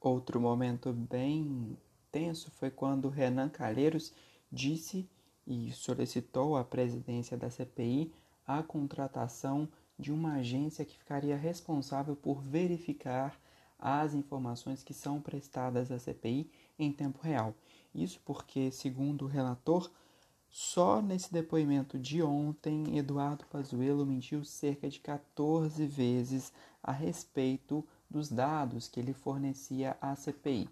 Outro 0.00 0.40
momento 0.40 0.94
bem 0.94 1.76
tenso 2.10 2.50
foi 2.52 2.70
quando 2.70 3.10
Renan 3.10 3.50
Calheiros 3.50 4.14
disse 4.50 5.06
e 5.46 5.70
solicitou 5.72 6.56
à 6.56 6.64
presidência 6.64 7.36
da 7.36 7.50
CPI 7.50 8.10
a 8.46 8.62
contratação 8.62 9.68
de 9.98 10.10
uma 10.10 10.36
agência 10.36 10.86
que 10.86 10.96
ficaria 10.96 11.36
responsável 11.36 12.16
por 12.16 12.40
verificar 12.40 13.38
as 13.78 14.14
informações 14.14 14.82
que 14.82 14.94
são 14.94 15.20
prestadas 15.20 15.92
à 15.92 15.98
CPI 15.98 16.50
em 16.78 16.90
tempo 16.90 17.18
real. 17.22 17.54
Isso 17.94 18.18
porque, 18.24 18.70
segundo 18.70 19.26
o 19.26 19.28
relator, 19.28 19.90
só 20.56 21.02
nesse 21.02 21.32
depoimento 21.32 21.98
de 21.98 22.22
ontem, 22.22 22.96
Eduardo 22.96 23.44
Pazuello 23.46 24.06
mentiu 24.06 24.44
cerca 24.44 24.88
de 24.88 25.00
14 25.00 25.84
vezes 25.84 26.52
a 26.80 26.92
respeito 26.92 27.84
dos 28.08 28.30
dados 28.30 28.86
que 28.86 29.00
ele 29.00 29.12
fornecia 29.12 29.96
à 30.00 30.14
CPI. 30.14 30.68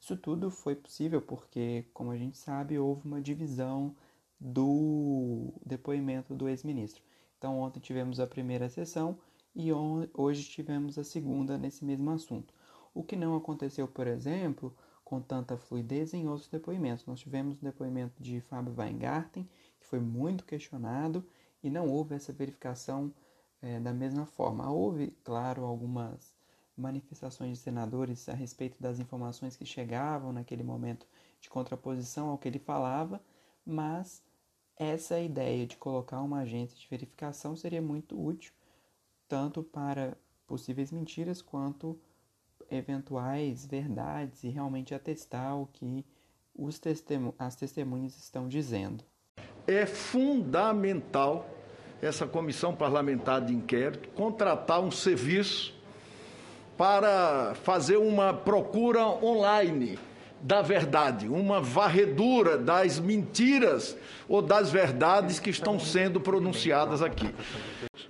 Isso 0.00 0.16
tudo 0.16 0.48
foi 0.48 0.76
possível 0.76 1.20
porque, 1.20 1.86
como 1.92 2.12
a 2.12 2.16
gente 2.16 2.38
sabe, 2.38 2.78
houve 2.78 3.04
uma 3.04 3.20
divisão 3.20 3.96
do 4.38 5.52
depoimento 5.66 6.32
do 6.32 6.48
ex-ministro. 6.48 7.02
Então, 7.36 7.58
ontem 7.58 7.80
tivemos 7.80 8.20
a 8.20 8.28
primeira 8.28 8.68
sessão 8.68 9.18
e 9.56 9.72
hoje 10.14 10.48
tivemos 10.48 10.98
a 10.98 11.02
segunda 11.02 11.58
nesse 11.58 11.84
mesmo 11.84 12.12
assunto. 12.12 12.54
O 12.94 13.02
que 13.02 13.16
não 13.16 13.34
aconteceu, 13.34 13.88
por 13.88 14.06
exemplo, 14.06 14.72
com 15.06 15.20
tanta 15.20 15.56
fluidez 15.56 16.12
em 16.12 16.26
outros 16.26 16.48
depoimentos. 16.48 17.06
Nós 17.06 17.20
tivemos 17.20 17.56
o 17.58 17.64
depoimento 17.64 18.20
de 18.20 18.40
Fábio 18.40 18.74
Weingarten, 18.76 19.48
que 19.78 19.86
foi 19.86 20.00
muito 20.00 20.44
questionado 20.44 21.24
e 21.62 21.70
não 21.70 21.88
houve 21.88 22.16
essa 22.16 22.32
verificação 22.32 23.14
é, 23.62 23.78
da 23.78 23.92
mesma 23.92 24.26
forma. 24.26 24.68
Houve, 24.68 25.12
claro, 25.22 25.64
algumas 25.64 26.34
manifestações 26.76 27.52
de 27.52 27.62
senadores 27.62 28.28
a 28.28 28.34
respeito 28.34 28.82
das 28.82 28.98
informações 28.98 29.56
que 29.56 29.64
chegavam 29.64 30.32
naquele 30.32 30.64
momento 30.64 31.06
de 31.40 31.48
contraposição 31.48 32.28
ao 32.28 32.36
que 32.36 32.48
ele 32.48 32.58
falava, 32.58 33.22
mas 33.64 34.24
essa 34.76 35.20
ideia 35.20 35.68
de 35.68 35.76
colocar 35.76 36.20
uma 36.20 36.40
agência 36.40 36.76
de 36.76 36.88
verificação 36.90 37.54
seria 37.54 37.80
muito 37.80 38.20
útil 38.20 38.52
tanto 39.28 39.62
para 39.62 40.18
possíveis 40.48 40.90
mentiras 40.90 41.40
quanto 41.40 41.96
eventuais 42.70 43.66
verdades 43.66 44.44
e 44.44 44.48
realmente 44.48 44.94
atestar 44.94 45.56
o 45.56 45.66
que 45.66 46.04
os 46.54 46.78
testemun 46.78 47.32
as 47.38 47.54
testemunhas 47.54 48.16
estão 48.16 48.48
dizendo. 48.48 49.04
É 49.66 49.84
fundamental 49.86 51.48
essa 52.00 52.26
comissão 52.26 52.74
parlamentar 52.74 53.40
de 53.40 53.54
inquérito 53.54 54.08
contratar 54.10 54.80
um 54.80 54.90
serviço 54.90 55.74
para 56.76 57.54
fazer 57.62 57.96
uma 57.96 58.34
procura 58.34 59.06
online 59.06 59.98
da 60.40 60.60
verdade, 60.60 61.28
uma 61.28 61.60
varredura 61.60 62.58
das 62.58 63.00
mentiras 63.00 63.96
ou 64.28 64.42
das 64.42 64.70
verdades 64.70 65.40
que 65.40 65.50
estão 65.50 65.80
sendo 65.80 66.20
pronunciadas 66.20 67.00
aqui. 67.02 67.34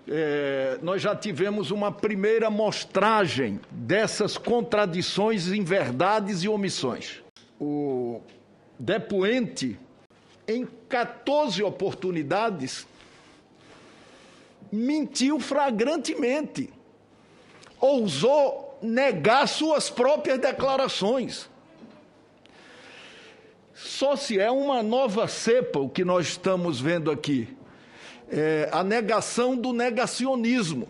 É, 0.09 0.79
nós 0.83 1.03
já 1.03 1.17
tivemos 1.17 1.71
uma 1.71 1.91
primeira 1.91 2.49
mostragem 2.49 3.61
dessas 3.71 4.39
contradições 4.39 5.49
em 5.49 5.65
verdades 5.65 6.43
e 6.43 6.49
omissões. 6.49 7.23
O 7.61 8.21
depoente, 8.79 9.79
em 10.47 10.67
14 10.89 11.63
oportunidades, 11.63 12.87
mentiu 14.71 15.41
flagrantemente, 15.41 16.71
ousou 17.81 18.79
negar 18.81 19.49
suas 19.49 19.91
próprias 19.91 20.39
declarações. 20.39 21.49
Só 23.75 24.17
se 24.17 24.39
é 24.39 24.51
uma 24.51 24.83
nova 24.83 25.27
cepa 25.29 25.79
o 25.79 25.89
que 25.89 26.05
nós 26.05 26.29
estamos 26.29 26.81
vendo 26.81 27.11
aqui. 27.11 27.57
É 28.29 28.69
a 28.73 28.83
negação 28.83 29.57
do 29.57 29.73
negacionismo. 29.73 30.89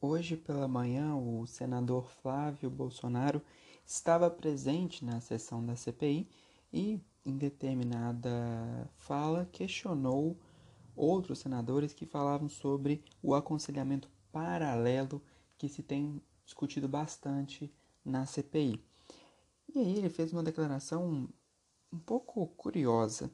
Hoje 0.00 0.36
pela 0.36 0.66
manhã, 0.66 1.14
o 1.14 1.46
senador 1.46 2.10
Flávio 2.22 2.70
Bolsonaro 2.70 3.42
estava 3.84 4.30
presente 4.30 5.04
na 5.04 5.20
sessão 5.20 5.64
da 5.64 5.76
CPI 5.76 6.28
e, 6.72 6.98
em 7.24 7.36
determinada 7.36 8.30
fala, 8.96 9.46
questionou 9.52 10.38
outros 10.96 11.40
senadores 11.40 11.92
que 11.92 12.06
falavam 12.06 12.48
sobre 12.48 13.04
o 13.22 13.34
aconselhamento 13.34 14.08
paralelo 14.32 15.22
que 15.58 15.68
se 15.68 15.82
tem 15.82 16.22
discutido 16.44 16.88
bastante 16.88 17.70
na 18.02 18.24
CPI. 18.24 18.93
E 19.72 19.78
aí 19.78 19.98
ele 19.98 20.10
fez 20.10 20.32
uma 20.32 20.42
declaração 20.42 21.28
um 21.92 21.98
pouco 21.98 22.46
curiosa. 22.48 23.30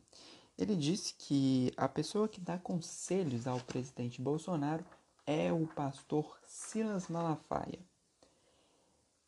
Ele 0.56 0.76
disse 0.76 1.14
que 1.14 1.72
a 1.76 1.88
pessoa 1.88 2.28
que 2.28 2.40
dá 2.40 2.58
conselhos 2.58 3.46
ao 3.46 3.60
presidente 3.60 4.20
Bolsonaro 4.20 4.84
é 5.26 5.52
o 5.52 5.66
pastor 5.66 6.38
Silas 6.46 7.08
Malafaia. 7.08 7.78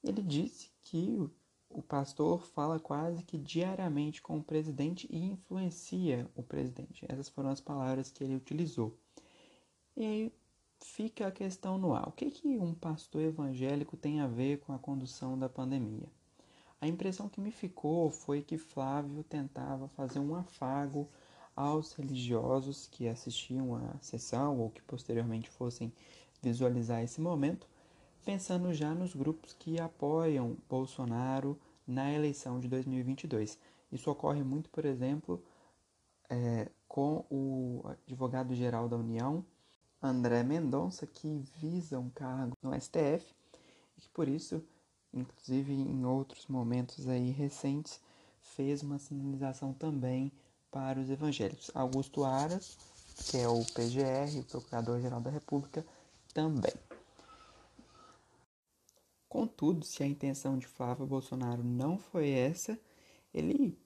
Ele 0.04 0.20
disse 0.22 0.70
que 0.82 1.30
o 1.70 1.80
pastor 1.80 2.44
fala 2.44 2.78
quase 2.78 3.22
que 3.22 3.38
diariamente 3.38 4.20
com 4.20 4.38
o 4.38 4.44
presidente 4.44 5.06
e 5.10 5.16
influencia 5.16 6.30
o 6.34 6.42
presidente. 6.42 7.06
Essas 7.08 7.28
foram 7.28 7.50
as 7.50 7.60
palavras 7.60 8.10
que 8.10 8.22
ele 8.22 8.36
utilizou. 8.36 8.98
E 9.96 10.04
aí 10.04 10.32
fica 10.80 11.26
a 11.26 11.32
questão 11.32 11.78
no 11.78 11.94
ar. 11.94 12.08
O 12.08 12.12
que, 12.12 12.30
que 12.30 12.58
um 12.58 12.74
pastor 12.74 13.22
evangélico 13.22 13.96
tem 13.96 14.20
a 14.20 14.26
ver 14.26 14.58
com 14.58 14.72
a 14.72 14.78
condução 14.78 15.38
da 15.38 15.48
pandemia? 15.48 16.10
A 16.82 16.88
impressão 16.88 17.28
que 17.28 17.40
me 17.40 17.52
ficou 17.52 18.10
foi 18.10 18.42
que 18.42 18.58
Flávio 18.58 19.22
tentava 19.22 19.86
fazer 19.86 20.18
um 20.18 20.34
afago 20.34 21.08
aos 21.54 21.92
religiosos 21.92 22.88
que 22.88 23.06
assistiam 23.06 23.76
à 23.76 23.96
sessão 24.00 24.58
ou 24.58 24.68
que 24.68 24.82
posteriormente 24.82 25.48
fossem 25.48 25.92
visualizar 26.42 27.00
esse 27.00 27.20
momento, 27.20 27.68
pensando 28.24 28.74
já 28.74 28.92
nos 28.96 29.14
grupos 29.14 29.52
que 29.52 29.80
apoiam 29.80 30.56
Bolsonaro 30.68 31.56
na 31.86 32.12
eleição 32.12 32.58
de 32.58 32.66
2022. 32.66 33.60
Isso 33.92 34.10
ocorre 34.10 34.42
muito, 34.42 34.68
por 34.68 34.84
exemplo, 34.84 35.40
é, 36.28 36.68
com 36.88 37.24
o 37.30 37.84
advogado-geral 38.08 38.88
da 38.88 38.96
União, 38.96 39.46
André 40.02 40.42
Mendonça, 40.42 41.06
que 41.06 41.44
visa 41.60 42.00
um 42.00 42.10
cargo 42.10 42.56
no 42.60 42.74
STF 42.74 43.32
e 43.96 44.00
que 44.00 44.08
por 44.08 44.26
isso, 44.26 44.60
inclusive 45.12 45.72
em 45.72 46.04
outros 46.04 46.46
momentos 46.46 47.08
aí 47.08 47.30
recentes, 47.30 48.00
fez 48.40 48.82
uma 48.82 48.98
sinalização 48.98 49.72
também 49.72 50.32
para 50.70 51.00
os 51.00 51.10
evangélicos. 51.10 51.70
Augusto 51.74 52.24
Aras, 52.24 52.76
que 53.30 53.36
é 53.36 53.48
o 53.48 53.64
PGR, 53.64 54.40
o 54.40 54.44
Procurador-Geral 54.44 55.20
da 55.20 55.30
República, 55.30 55.84
também. 56.32 56.72
Contudo, 59.28 59.84
se 59.86 60.02
a 60.02 60.06
intenção 60.06 60.58
de 60.58 60.66
Flávio 60.66 61.06
Bolsonaro 61.06 61.62
não 61.62 61.98
foi 61.98 62.30
essa, 62.30 62.78
ele 63.32 63.78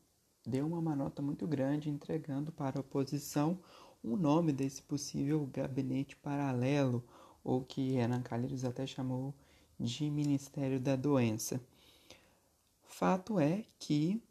deu 0.45 0.67
uma 0.67 0.81
manota 0.81 1.23
muito 1.23 1.47
grande 1.47 1.91
entregando 1.91 2.51
para 2.51 2.79
a 2.79 2.81
oposição 2.81 3.59
o 4.03 4.17
nome 4.17 4.53
desse 4.53 4.83
possível 4.83 5.49
gabinete 5.53 6.17
paralelo, 6.17 7.05
ou 7.43 7.63
que 7.63 7.93
Renan 7.93 8.23
Calheiros 8.23 8.65
até 8.65 8.87
chamou 8.87 9.35
de 9.79 10.11
Ministério 10.11 10.81
da 10.81 10.97
Doença. 10.97 11.61
Fato 12.83 13.39
é 13.39 13.65
que 13.79 14.23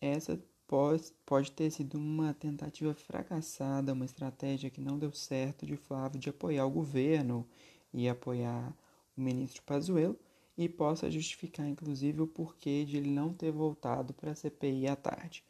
essa 0.00 0.38
pode, 0.66 1.12
pode 1.26 1.50
ter 1.52 1.70
sido 1.70 1.98
uma 1.98 2.32
tentativa 2.34 2.94
fracassada, 2.94 3.92
uma 3.92 4.04
estratégia 4.04 4.70
que 4.70 4.80
não 4.80 4.98
deu 4.98 5.12
certo 5.12 5.66
de 5.66 5.76
Flávio 5.76 6.20
de 6.20 6.30
apoiar 6.30 6.64
o 6.64 6.70
governo 6.70 7.46
e 7.92 8.08
apoiar 8.08 8.72
o 9.16 9.20
ministro 9.20 9.62
Pazuello 9.62 10.16
e 10.56 10.68
possa 10.68 11.10
justificar 11.10 11.66
inclusive 11.66 12.20
o 12.20 12.26
porquê 12.26 12.84
de 12.84 12.98
ele 12.98 13.10
não 13.10 13.32
ter 13.32 13.50
voltado 13.50 14.12
para 14.12 14.32
a 14.32 14.34
CPI 14.34 14.86
à 14.86 14.94
tarde. 14.94 15.42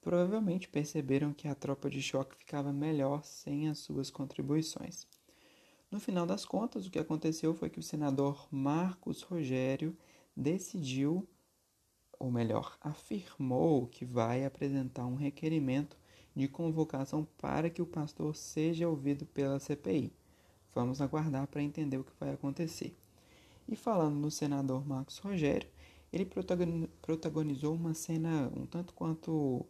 Provavelmente 0.00 0.68
perceberam 0.68 1.32
que 1.32 1.46
a 1.46 1.54
tropa 1.54 1.90
de 1.90 2.00
choque 2.00 2.36
ficava 2.36 2.72
melhor 2.72 3.24
sem 3.24 3.68
as 3.68 3.78
suas 3.78 4.10
contribuições. 4.10 5.06
No 5.90 6.00
final 6.00 6.26
das 6.26 6.44
contas, 6.44 6.86
o 6.86 6.90
que 6.90 6.98
aconteceu 6.98 7.54
foi 7.54 7.70
que 7.70 7.78
o 7.78 7.82
senador 7.82 8.48
Marcos 8.50 9.22
Rogério 9.22 9.96
decidiu 10.36 11.26
ou 12.18 12.30
melhor, 12.30 12.76
afirmou 12.80 13.86
que 13.86 14.04
vai 14.04 14.44
apresentar 14.44 15.06
um 15.06 15.14
requerimento 15.14 15.96
de 16.34 16.48
convocação 16.48 17.26
para 17.38 17.70
que 17.70 17.82
o 17.82 17.86
pastor 17.86 18.34
seja 18.34 18.88
ouvido 18.88 19.26
pela 19.26 19.58
CPI. 19.58 20.12
Vamos 20.74 21.00
aguardar 21.00 21.46
para 21.46 21.62
entender 21.62 21.98
o 21.98 22.04
que 22.04 22.12
vai 22.18 22.32
acontecer. 22.32 22.96
E 23.68 23.74
falando 23.74 24.16
no 24.16 24.30
senador 24.30 24.86
Marcos 24.86 25.18
Rogério, 25.18 25.68
ele 26.12 26.28
protagonizou 27.02 27.74
uma 27.74 27.94
cena 27.94 28.50
um 28.54 28.66
tanto 28.66 28.94
quanto 28.94 29.64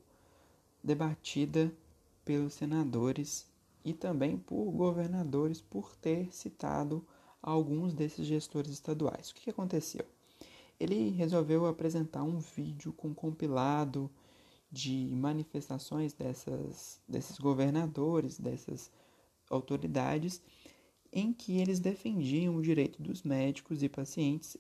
debatida 0.83 1.73
pelos 2.25 2.55
senadores 2.55 3.49
e 3.87 3.95
também 3.95 4.37
por 4.37 4.71
governadores 4.73 5.63
por 5.63 5.97
ter 5.97 6.35
citado 6.35 7.07
alguns 7.41 7.95
desses 7.95 8.27
gestores 8.27 8.73
estaduais. 8.73 9.31
O 9.31 9.35
que 9.35 9.49
aconteceu? 9.49 10.05
ele 10.79 11.11
resolveu 11.11 11.67
apresentar 11.67 12.23
um 12.23 12.39
vídeo 12.39 12.93
com 12.93 13.15
compilado 13.15 14.11
de 14.71 15.09
manifestações 15.15 16.13
dessas, 16.13 17.01
desses 17.09 17.39
governadores, 17.39 18.39
dessas 18.39 18.91
autoridades, 19.49 20.43
em 21.13 21.33
que 21.33 21.59
eles 21.59 21.81
defendiam 21.81 22.57
o 22.57 22.63
direito 22.63 23.03
dos 23.03 23.23
médicos 23.23 23.83
e 23.83 23.89
pacientes 23.89 24.57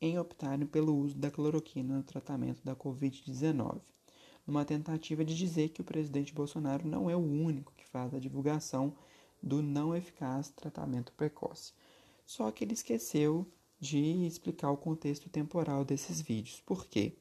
em 0.00 0.18
optarem 0.18 0.66
pelo 0.66 0.94
uso 0.94 1.16
da 1.16 1.30
cloroquina 1.30 1.96
no 1.96 2.02
tratamento 2.02 2.62
da 2.62 2.76
Covid-19, 2.76 3.80
numa 4.46 4.64
tentativa 4.66 5.24
de 5.24 5.34
dizer 5.34 5.70
que 5.70 5.80
o 5.80 5.84
presidente 5.84 6.34
Bolsonaro 6.34 6.86
não 6.86 7.08
é 7.08 7.16
o 7.16 7.20
único 7.20 7.72
faz 7.94 8.12
a 8.12 8.18
divulgação 8.18 8.92
do 9.40 9.62
não 9.62 9.94
eficaz 9.94 10.50
tratamento 10.50 11.12
precoce. 11.12 11.72
Só 12.26 12.50
que 12.50 12.64
ele 12.64 12.74
esqueceu 12.74 13.46
de 13.78 14.26
explicar 14.26 14.72
o 14.72 14.76
contexto 14.76 15.28
temporal 15.28 15.84
desses 15.84 16.20
vídeos. 16.20 16.60
Por 16.62 16.86
quê? 16.86 17.16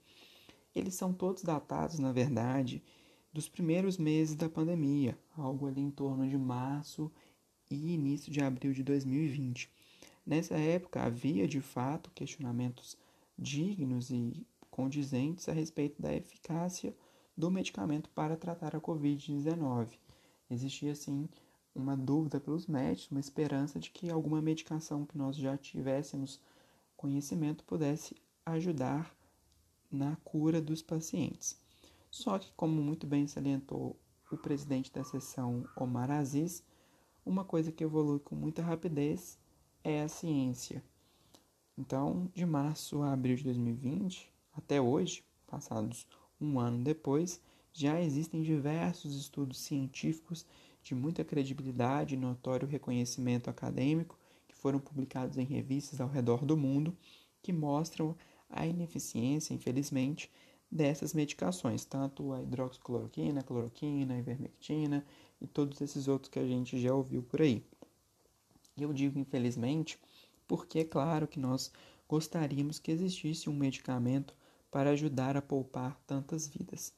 Eles 0.74 0.96
são 0.96 1.14
todos 1.14 1.44
datados, 1.44 2.00
na 2.00 2.12
verdade, 2.12 2.82
dos 3.32 3.48
primeiros 3.48 4.00
meses 4.00 4.36
da 4.36 4.50
pandemia, 4.50 5.16
algo 5.38 5.68
ali 5.68 5.82
em 5.82 5.92
torno 5.92 6.28
de 6.28 6.38
março 6.40 7.12
e 7.70 7.94
início 7.94 8.32
de 8.32 8.42
abril 8.42 8.74
de 8.74 8.82
2020. 8.82 9.70
Nessa 10.26 10.56
época 10.56 11.04
havia 11.04 11.48
de 11.48 11.62
fato 11.62 12.10
questionamentos 12.16 12.98
dignos 13.38 14.10
e 14.10 14.44
condizentes 14.72 15.48
a 15.48 15.54
respeito 15.54 16.02
da 16.02 16.16
eficácia 16.16 16.96
do 17.38 17.52
medicamento 17.52 18.10
para 18.10 18.36
tratar 18.36 18.76
a 18.76 18.82
Covid-19. 18.82 20.03
Existia 20.54 20.96
sim 20.96 21.28
uma 21.76 21.98
dúvida 21.98 22.40
pelos 22.40 22.68
médicos, 22.68 23.10
uma 23.12 23.20
esperança 23.20 23.80
de 23.80 23.90
que 23.90 24.10
alguma 24.10 24.42
medicação 24.42 25.06
que 25.06 25.18
nós 25.18 25.36
já 25.36 25.58
tivéssemos 25.58 26.40
conhecimento 26.96 27.64
pudesse 27.64 28.16
ajudar 28.46 29.16
na 29.92 30.16
cura 30.18 30.62
dos 30.62 30.82
pacientes. 30.82 31.58
Só 32.10 32.38
que, 32.38 32.52
como 32.54 32.82
muito 32.82 33.08
bem 33.08 33.28
salientou 33.28 33.96
o 34.32 34.38
presidente 34.38 34.92
da 34.92 35.04
sessão, 35.04 35.68
Omar 35.76 36.12
Aziz, 36.12 36.64
uma 37.26 37.44
coisa 37.44 37.72
que 37.72 37.84
evolui 37.84 38.20
com 38.20 38.36
muita 38.36 38.62
rapidez 38.62 39.38
é 39.84 40.02
a 40.02 40.08
ciência. 40.08 40.84
Então, 41.78 42.30
de 42.34 42.46
março 42.46 43.02
a 43.02 43.14
abril 43.14 43.36
de 43.36 43.44
2020 43.44 44.32
até 44.56 44.80
hoje, 44.80 45.24
passados 45.48 46.08
um 46.40 46.60
ano 46.60 46.84
depois, 46.84 47.42
já 47.74 48.00
existem 48.00 48.42
diversos 48.42 49.16
estudos 49.16 49.60
científicos 49.60 50.46
de 50.84 50.94
muita 50.94 51.24
credibilidade 51.24 52.14
e 52.14 52.18
notório 52.18 52.68
reconhecimento 52.68 53.50
acadêmico 53.50 54.18
foram 54.64 54.80
publicados 54.80 55.38
em 55.38 55.44
revistas 55.44 56.00
ao 56.00 56.08
redor 56.08 56.46
do 56.46 56.56
mundo 56.56 56.96
que 57.42 57.52
mostram 57.52 58.16
a 58.50 58.66
ineficiência, 58.66 59.54
infelizmente, 59.54 60.32
dessas 60.72 61.14
medicações, 61.14 61.84
tanto 61.84 62.32
a 62.32 62.42
hidroxicloroquina, 62.42 63.42
a 63.42 63.44
cloroquina, 63.44 64.14
a 64.14 64.18
ivermectina 64.18 65.06
e 65.42 65.46
todos 65.46 65.82
esses 65.82 66.08
outros 66.08 66.32
que 66.32 66.40
a 66.40 66.48
gente 66.48 66.80
já 66.80 66.94
ouviu 66.94 67.22
por 67.22 67.42
aí. 67.42 67.62
Eu 68.78 68.94
digo 68.94 69.20
infelizmente 69.20 70.00
porque 70.48 70.80
é 70.80 70.86
claro 70.86 71.28
que 71.28 71.42
nós 71.42 71.70
gostaríamos 72.08 72.80
que 72.80 72.90
existisse 72.90 73.50
um 73.50 73.54
medicamento 73.54 74.34
para 74.72 74.92
ajudar 74.92 75.36
a 75.36 75.42
poupar 75.42 76.00
tantas 76.08 76.48
vidas. 76.48 76.94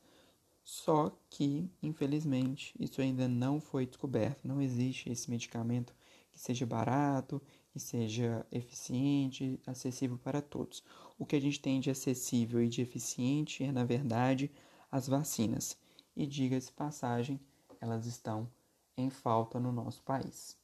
Só 0.65 1.15
que, 1.29 1.69
infelizmente, 1.81 2.73
isso 2.79 2.99
ainda 2.99 3.27
não 3.27 3.61
foi 3.61 3.85
descoberto. 3.85 4.47
Não 4.47 4.59
existe 4.59 5.11
esse 5.11 5.29
medicamento 5.29 5.95
que 6.31 6.39
seja 6.39 6.65
barato, 6.65 7.39
que 7.69 7.79
seja 7.79 8.43
eficiente, 8.51 9.59
acessível 9.67 10.17
para 10.17 10.41
todos. 10.41 10.83
O 11.19 11.25
que 11.25 11.35
a 11.35 11.39
gente 11.39 11.59
tem 11.61 11.79
de 11.79 11.91
acessível 11.91 12.63
e 12.63 12.67
de 12.67 12.81
eficiente 12.81 13.63
é, 13.63 13.71
na 13.71 13.85
verdade, 13.85 14.51
as 14.91 15.07
vacinas. 15.07 15.77
E 16.15 16.25
diga-se 16.25 16.71
passagem, 16.71 17.39
elas 17.79 18.07
estão 18.07 18.49
em 18.97 19.11
falta 19.11 19.59
no 19.59 19.71
nosso 19.71 20.01
país. 20.01 20.57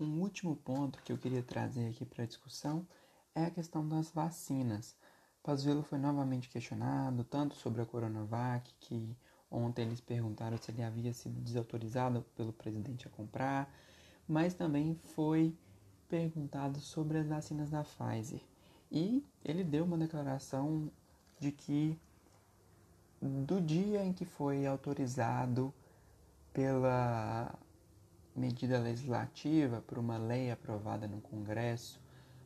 Um 0.00 0.22
último 0.22 0.56
ponto 0.56 1.02
que 1.02 1.12
eu 1.12 1.18
queria 1.18 1.42
trazer 1.42 1.90
aqui 1.90 2.06
para 2.06 2.24
a 2.24 2.26
discussão 2.26 2.88
é 3.34 3.44
a 3.44 3.50
questão 3.50 3.86
das 3.86 4.10
vacinas. 4.10 4.96
Pazuello 5.48 5.82
foi 5.82 5.96
novamente 5.96 6.46
questionado, 6.46 7.24
tanto 7.24 7.54
sobre 7.54 7.80
a 7.80 7.86
Coronavac, 7.86 8.70
que 8.80 9.16
ontem 9.50 9.86
eles 9.86 9.98
perguntaram 9.98 10.58
se 10.58 10.70
ele 10.70 10.82
havia 10.82 11.10
sido 11.14 11.40
desautorizado 11.40 12.20
pelo 12.36 12.52
presidente 12.52 13.08
a 13.08 13.10
comprar, 13.10 13.74
mas 14.28 14.52
também 14.52 14.94
foi 15.14 15.56
perguntado 16.06 16.78
sobre 16.80 17.16
as 17.16 17.26
vacinas 17.26 17.70
da 17.70 17.82
Pfizer. 17.82 18.42
E 18.92 19.24
ele 19.42 19.64
deu 19.64 19.86
uma 19.86 19.96
declaração 19.96 20.90
de 21.40 21.50
que 21.50 21.98
do 23.18 23.58
dia 23.58 24.04
em 24.04 24.12
que 24.12 24.26
foi 24.26 24.66
autorizado 24.66 25.72
pela 26.52 27.58
medida 28.36 28.78
legislativa, 28.78 29.80
por 29.80 29.96
uma 29.96 30.18
lei 30.18 30.50
aprovada 30.50 31.08
no 31.08 31.22
Congresso, 31.22 31.98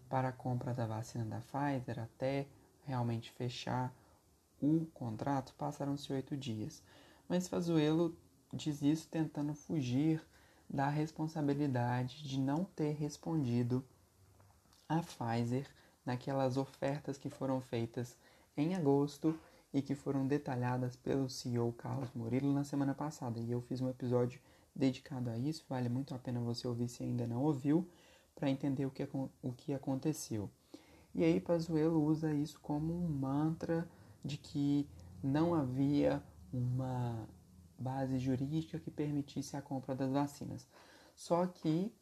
para 0.09 0.29
a 0.29 0.33
compra 0.33 0.73
da 0.73 0.87
vacina 0.87 1.25
da 1.25 1.41
Pfizer 1.41 1.99
até 1.99 2.47
realmente 2.87 3.31
fechar 3.31 3.92
o 4.61 4.87
contrato, 4.95 5.55
passaram-se 5.59 6.12
oito 6.12 6.37
dias. 6.37 6.83
Mas 7.29 7.49
Fazuelo 7.49 8.16
diz 8.53 8.83
isso 8.83 9.09
tentando 9.09 9.55
fugir 9.55 10.23
da 10.68 10.88
responsabilidade 10.88 12.23
de 12.23 12.38
não 12.38 12.64
ter 12.64 12.92
respondido 12.92 13.85
a 14.88 15.01
Pfizer 15.01 15.66
naquelas 16.05 16.57
ofertas 16.57 17.18
que 17.18 17.29
foram 17.29 17.61
feitas 17.61 18.16
em 18.57 18.75
agosto 18.75 19.38
e 19.73 19.81
que 19.81 19.95
foram 19.95 20.27
detalhadas 20.27 20.97
pelo 20.97 21.29
CEO 21.29 21.73
Carlos 21.73 22.11
Murilo 22.14 22.53
na 22.53 22.64
semana 22.64 22.95
passada. 22.95 23.40
E 23.40 23.51
eu 23.51 23.61
fiz 23.62 23.81
um 23.81 23.88
episódio 23.88 24.40
dedicado 24.75 25.31
a 25.31 25.38
isso, 25.38 25.64
vale 25.68 25.88
muito 25.88 26.14
a 26.14 26.18
pena 26.18 26.40
você 26.40 26.66
ouvir 26.66 26.88
se 26.88 27.03
ainda 27.03 27.27
não 27.27 27.42
ouviu, 27.42 27.87
para 28.35 28.51
entender 28.51 28.87
o 28.87 28.90
que, 28.90 29.07
o 29.42 29.53
que 29.53 29.73
aconteceu. 29.75 30.51
E 31.14 31.22
aí 31.22 31.40
Pazuello 31.40 32.03
usa 32.03 32.33
isso 32.33 32.59
como 32.61 32.92
um 32.94 33.09
mantra 33.09 33.88
de 34.25 34.37
que 34.37 34.88
não 35.22 35.55
havia 35.55 36.22
uma 36.53 37.29
base 37.79 38.18
jurídica 38.18 38.79
que 38.79 38.90
permitisse 38.90 39.57
a 39.57 39.62
compra 39.62 39.94
das 39.94 40.11
vacinas. 40.11 40.66
Só 41.14 41.46
que 41.46 41.92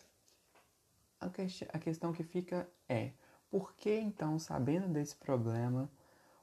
a, 1.21 1.29
que 1.29 1.43
a 1.73 1.79
questão 1.79 2.13
que 2.13 2.23
fica 2.23 2.69
é: 2.89 3.13
por 3.51 3.75
que 3.75 3.93
então, 3.99 4.39
sabendo 4.39 4.89
desse 4.89 5.17
problema, 5.17 5.91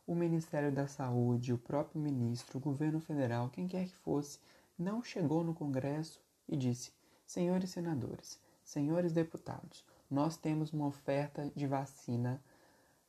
o 0.05 0.13
Ministério 0.13 0.71
da 0.71 0.87
Saúde, 0.87 1.53
o 1.53 1.57
próprio 1.57 2.01
ministro, 2.01 2.57
o 2.57 2.61
governo 2.61 2.99
federal, 2.99 3.49
quem 3.49 3.67
quer 3.67 3.85
que 3.87 3.95
fosse, 3.97 4.39
não 4.77 5.03
chegou 5.03 5.43
no 5.43 5.53
Congresso 5.53 6.21
e 6.47 6.55
disse: 6.55 6.91
Senhores 7.25 7.69
senadores, 7.69 8.39
senhores 8.63 9.11
deputados, 9.11 9.85
nós 10.09 10.37
temos 10.37 10.71
uma 10.71 10.87
oferta 10.87 11.51
de 11.55 11.67
vacina 11.67 12.41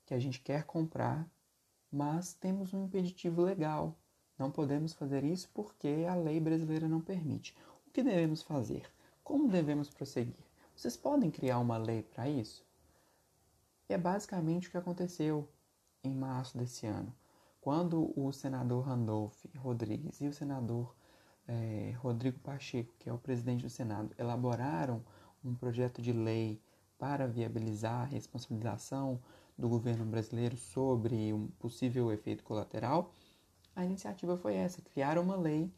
que 0.09 0.15
a 0.15 0.19
gente 0.19 0.41
quer 0.41 0.65
comprar, 0.65 1.31
mas 1.93 2.33
temos 2.33 2.73
um 2.73 2.87
impeditivo 2.87 3.43
legal. 3.43 3.95
Não 4.39 4.51
podemos 4.51 4.95
fazer 4.95 5.23
isso 5.23 5.51
porque 5.53 6.07
a 6.09 6.15
lei 6.15 6.41
brasileira 6.41 6.89
não 6.89 7.03
permite. 7.03 7.55
O 7.87 7.91
que 7.91 8.03
devemos 8.03 8.41
fazer? 8.41 8.91
Como 9.23 9.51
devemos 9.51 9.91
prosseguir? 9.91 10.47
Vocês 10.75 10.97
podem 10.97 11.31
criar 11.31 11.59
uma 11.59 11.77
lei 11.77 12.03
para 12.03 12.27
isso? 12.27 12.65
E 13.87 13.93
é 13.93 13.99
basicamente 13.99 14.69
o 14.69 14.71
que 14.71 14.79
aconteceu 14.79 15.47
em 16.03 16.15
março 16.15 16.57
desse 16.57 16.87
ano, 16.87 17.15
quando 17.61 18.11
o 18.19 18.33
senador 18.33 18.87
Randolph 18.87 19.45
Rodrigues 19.59 20.23
e 20.23 20.27
o 20.27 20.33
senador 20.33 20.97
eh, 21.47 21.95
Rodrigo 21.99 22.39
Pacheco, 22.39 22.95
que 22.99 23.11
é 23.11 23.13
o 23.13 23.19
presidente 23.19 23.63
do 23.63 23.71
Senado, 23.71 24.15
elaboraram 24.17 25.05
um 25.45 25.55
projeto 25.55 26.01
de 26.01 26.13
lei 26.13 26.63
para 26.99 27.27
viabilizar 27.27 28.03
a 28.03 28.05
responsabilização 28.05 29.21
do 29.59 29.69
governo 29.69 30.05
brasileiro 30.05 30.57
sobre 30.57 31.33
um 31.33 31.49
possível 31.59 32.13
efeito 32.13 32.45
colateral, 32.45 33.13
a 33.75 33.85
iniciativa 33.85 34.37
foi 34.37 34.55
essa: 34.55 34.81
criar 34.81 35.19
uma 35.19 35.37
lei 35.37 35.71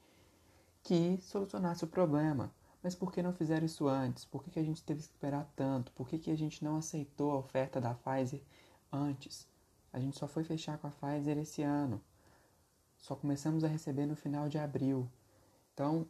que 0.83 1.19
solucionasse 1.23 1.85
o 1.85 1.89
problema. 1.89 2.53
Mas 2.83 2.95
por 2.95 3.13
que 3.13 3.23
não 3.23 3.33
fizeram 3.33 3.67
isso 3.67 3.87
antes? 3.89 4.25
Por 4.25 4.43
que, 4.43 4.51
que 4.51 4.59
a 4.59 4.65
gente 4.65 4.83
teve 4.83 5.01
que 5.01 5.07
esperar 5.07 5.51
tanto? 5.55 5.93
Por 5.93 6.09
que, 6.09 6.19
que 6.19 6.31
a 6.31 6.37
gente 6.37 6.65
não 6.65 6.77
aceitou 6.77 7.31
a 7.33 7.39
oferta 7.39 7.79
da 7.79 7.95
Pfizer 7.95 8.43
antes? 8.91 9.47
A 9.93 10.01
gente 10.01 10.19
só 10.19 10.27
foi 10.27 10.45
fechar 10.45 10.79
com 10.79 10.87
a 10.87 10.91
Pfizer 10.91 11.37
esse 11.37 11.63
ano. 11.63 12.01
Só 12.97 13.15
começamos 13.15 13.65
a 13.65 13.69
receber 13.69 14.07
no 14.07 14.17
final 14.17 14.49
de 14.49 14.57
abril. 14.57 15.07
Então, 15.75 16.07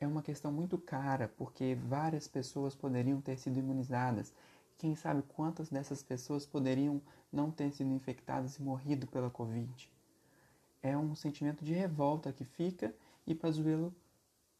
é 0.00 0.06
uma 0.06 0.22
questão 0.22 0.50
muito 0.50 0.78
cara, 0.78 1.28
porque 1.36 1.74
várias 1.74 2.26
pessoas 2.26 2.74
poderiam 2.74 3.20
ter 3.20 3.36
sido 3.36 3.58
imunizadas 3.58 4.32
quem 4.76 4.94
sabe 4.94 5.22
quantas 5.22 5.68
dessas 5.70 6.02
pessoas 6.02 6.44
poderiam 6.44 7.00
não 7.32 7.50
ter 7.50 7.72
sido 7.72 7.90
infectadas 7.90 8.56
e 8.56 8.62
morrido 8.62 9.06
pela 9.06 9.30
Covid? 9.30 9.90
É 10.82 10.96
um 10.96 11.14
sentimento 11.14 11.64
de 11.64 11.72
revolta 11.72 12.32
que 12.32 12.44
fica 12.44 12.94
e 13.26 13.34
Pazuello 13.34 13.94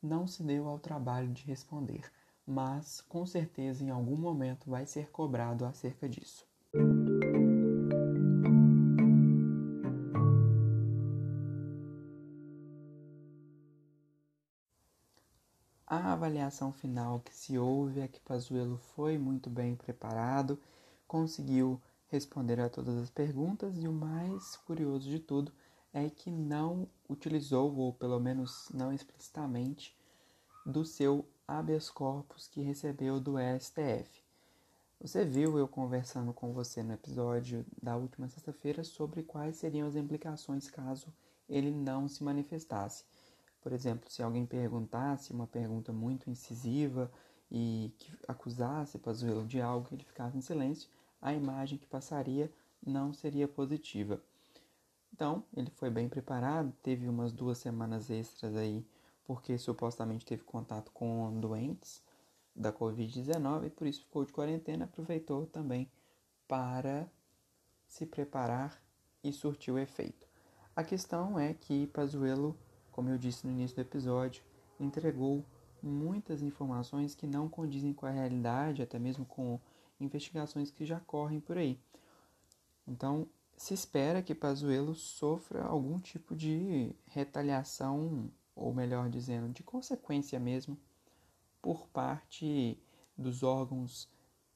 não 0.02 0.26
se 0.26 0.42
deu 0.42 0.68
ao 0.68 0.78
trabalho 0.78 1.32
de 1.32 1.44
responder, 1.44 2.10
mas 2.46 3.00
com 3.02 3.26
certeza 3.26 3.84
em 3.84 3.90
algum 3.90 4.16
momento 4.16 4.70
vai 4.70 4.86
ser 4.86 5.10
cobrado 5.10 5.64
acerca 5.64 6.08
disso. 6.08 6.46
Avaliação 16.24 16.72
final 16.72 17.20
que 17.20 17.34
se 17.36 17.58
houve 17.58 18.00
é 18.00 18.08
que 18.08 18.18
Pazuello 18.18 18.78
foi 18.78 19.18
muito 19.18 19.50
bem 19.50 19.76
preparado, 19.76 20.58
conseguiu 21.06 21.78
responder 22.08 22.58
a 22.60 22.70
todas 22.70 22.96
as 22.96 23.10
perguntas 23.10 23.76
e 23.76 23.86
o 23.86 23.92
mais 23.92 24.56
curioso 24.56 25.10
de 25.10 25.18
tudo 25.18 25.52
é 25.92 26.08
que 26.08 26.30
não 26.30 26.88
utilizou, 27.10 27.76
ou 27.76 27.92
pelo 27.92 28.18
menos 28.18 28.70
não 28.72 28.90
explicitamente, 28.90 29.94
do 30.64 30.82
seu 30.82 31.26
habeas 31.46 31.90
corpus 31.90 32.48
que 32.48 32.62
recebeu 32.62 33.20
do 33.20 33.34
STF. 33.60 34.24
Você 35.02 35.26
viu 35.26 35.58
eu 35.58 35.68
conversando 35.68 36.32
com 36.32 36.54
você 36.54 36.82
no 36.82 36.94
episódio 36.94 37.66
da 37.82 37.96
última 37.96 38.28
sexta-feira 38.28 38.82
sobre 38.82 39.22
quais 39.22 39.56
seriam 39.56 39.86
as 39.86 39.94
implicações 39.94 40.70
caso 40.70 41.12
ele 41.46 41.70
não 41.70 42.08
se 42.08 42.24
manifestasse. 42.24 43.04
Por 43.64 43.72
exemplo, 43.72 44.10
se 44.10 44.22
alguém 44.22 44.44
perguntasse 44.44 45.32
uma 45.32 45.46
pergunta 45.46 45.90
muito 45.90 46.28
incisiva 46.28 47.10
e 47.50 47.94
que 47.96 48.12
acusasse 48.28 48.98
Pazuello 48.98 49.46
de 49.46 49.58
algo 49.58 49.88
que 49.88 49.94
ele 49.94 50.04
ficasse 50.04 50.36
em 50.36 50.42
silêncio, 50.42 50.90
a 51.18 51.32
imagem 51.32 51.78
que 51.78 51.86
passaria 51.86 52.52
não 52.86 53.14
seria 53.14 53.48
positiva. 53.48 54.22
Então, 55.14 55.42
ele 55.56 55.70
foi 55.70 55.88
bem 55.88 56.10
preparado, 56.10 56.74
teve 56.82 57.08
umas 57.08 57.32
duas 57.32 57.56
semanas 57.56 58.10
extras 58.10 58.54
aí, 58.54 58.86
porque 59.24 59.56
supostamente 59.56 60.26
teve 60.26 60.42
contato 60.42 60.92
com 60.92 61.40
doentes 61.40 62.02
da 62.54 62.70
Covid-19 62.70 63.68
e 63.68 63.70
por 63.70 63.86
isso 63.86 64.02
ficou 64.02 64.26
de 64.26 64.32
quarentena, 64.32 64.84
aproveitou 64.84 65.46
também 65.46 65.90
para 66.46 67.08
se 67.88 68.04
preparar 68.04 68.78
e 69.22 69.32
surtir 69.32 69.72
o 69.72 69.78
efeito. 69.78 70.28
A 70.76 70.84
questão 70.84 71.38
é 71.38 71.54
que 71.54 71.86
Pazuello 71.86 72.54
como 72.94 73.10
eu 73.10 73.18
disse 73.18 73.44
no 73.44 73.52
início 73.52 73.74
do 73.74 73.80
episódio, 73.80 74.40
entregou 74.78 75.44
muitas 75.82 76.42
informações 76.42 77.12
que 77.12 77.26
não 77.26 77.48
condizem 77.48 77.92
com 77.92 78.06
a 78.06 78.10
realidade, 78.10 78.82
até 78.82 79.00
mesmo 79.00 79.26
com 79.26 79.58
investigações 80.00 80.70
que 80.70 80.86
já 80.86 81.00
correm 81.00 81.40
por 81.40 81.58
aí. 81.58 81.76
Então, 82.86 83.26
se 83.56 83.74
espera 83.74 84.22
que 84.22 84.32
Pazuello 84.32 84.94
sofra 84.94 85.64
algum 85.64 85.98
tipo 85.98 86.36
de 86.36 86.94
retaliação, 87.08 88.30
ou 88.54 88.72
melhor 88.72 89.10
dizendo, 89.10 89.52
de 89.52 89.64
consequência 89.64 90.38
mesmo, 90.38 90.78
por 91.60 91.88
parte 91.88 92.78
dos 93.18 93.42
órgãos 93.42 94.08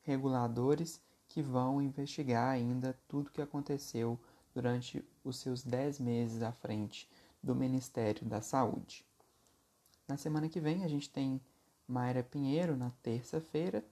reguladores 0.02 1.02
que 1.26 1.42
vão 1.42 1.82
investigar 1.82 2.50
ainda 2.50 2.96
tudo 3.08 3.32
que 3.32 3.42
aconteceu 3.42 4.16
durante 4.54 5.04
os 5.24 5.38
seus 5.38 5.64
10 5.64 5.98
meses 5.98 6.40
à 6.40 6.52
frente 6.52 7.08
do 7.42 7.54
Ministério 7.54 8.26
da 8.26 8.40
Saúde. 8.40 9.04
Na 10.06 10.16
semana 10.16 10.48
que 10.48 10.60
vem 10.60 10.84
a 10.84 10.88
gente 10.88 11.10
tem 11.10 11.40
Mayra 11.86 12.22
Pinheiro 12.22 12.76
na 12.76 12.90
terça-feira 13.02 13.84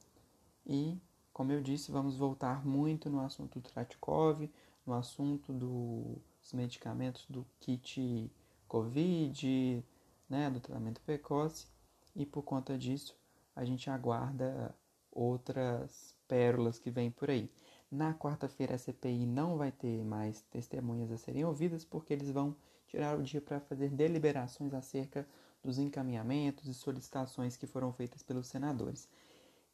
e, 0.65 0.99
como 1.33 1.53
eu 1.53 1.63
disse, 1.63 1.93
vamos 1.93 2.17
voltar 2.17 2.65
muito 2.67 3.09
no 3.09 3.21
assunto 3.21 3.61
do 3.61 3.69
Tratkov, 3.69 4.51
no 4.87 4.95
assunto 4.95 5.53
dos 5.53 6.53
medicamentos 6.53 7.27
do 7.29 7.47
kit 7.61 8.31
Covid, 8.67 9.85
né, 10.29 10.51
do 10.51 10.61
tratamento 10.61 11.01
precoce 11.01 11.67
e 12.15 12.27
por 12.27 12.43
conta 12.43 12.77
disso 12.77 13.17
a 13.55 13.65
gente 13.65 13.89
aguarda 13.89 14.75
outras 15.11 16.15
pérolas 16.29 16.79
que 16.79 16.91
vêm 16.91 17.11
por 17.11 17.31
aí. 17.31 17.51
Na 17.91 18.13
quarta-feira 18.13 18.75
a 18.75 18.79
CPI 18.79 19.25
não 19.27 19.57
vai 19.57 19.73
ter 19.73 20.05
mais 20.05 20.43
testemunhas 20.43 21.11
a 21.11 21.17
serem 21.17 21.45
ouvidas 21.45 21.85
porque 21.85 22.13
eles 22.13 22.31
vão 22.31 22.55
tirar 22.87 23.19
o 23.19 23.23
dia 23.23 23.41
para 23.41 23.61
fazer 23.61 23.91
deliberações 23.91 24.73
acerca 24.73 25.27
dos 25.63 25.79
encaminhamentos 25.79 26.69
e 26.69 26.75
solicitações 26.75 27.57
que 27.57 27.67
foram 27.67 27.93
feitas 27.93 28.23
pelos 28.23 28.47
senadores. 28.47 29.09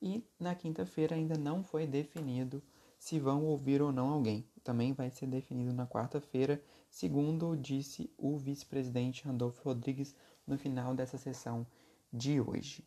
E 0.01 0.25
na 0.39 0.55
quinta-feira 0.55 1.15
ainda 1.15 1.37
não 1.37 1.63
foi 1.63 1.87
definido 1.87 2.63
se 2.99 3.19
vão 3.19 3.45
ouvir 3.45 3.83
ou 3.83 3.93
não 3.93 4.09
alguém. 4.09 4.45
Também 4.65 4.93
vai 4.93 5.11
ser 5.11 5.27
definido 5.27 5.73
na 5.73 5.87
quarta-feira, 5.87 6.63
segundo 6.91 7.57
disse 7.57 8.11
o 8.17 8.37
vice-presidente 8.37 9.25
Randolfo 9.25 9.63
Rodrigues 9.65 10.15
no 10.47 10.57
final 10.57 10.95
dessa 10.95 11.19
sessão 11.19 11.67
de 12.13 12.41
hoje. 12.41 12.85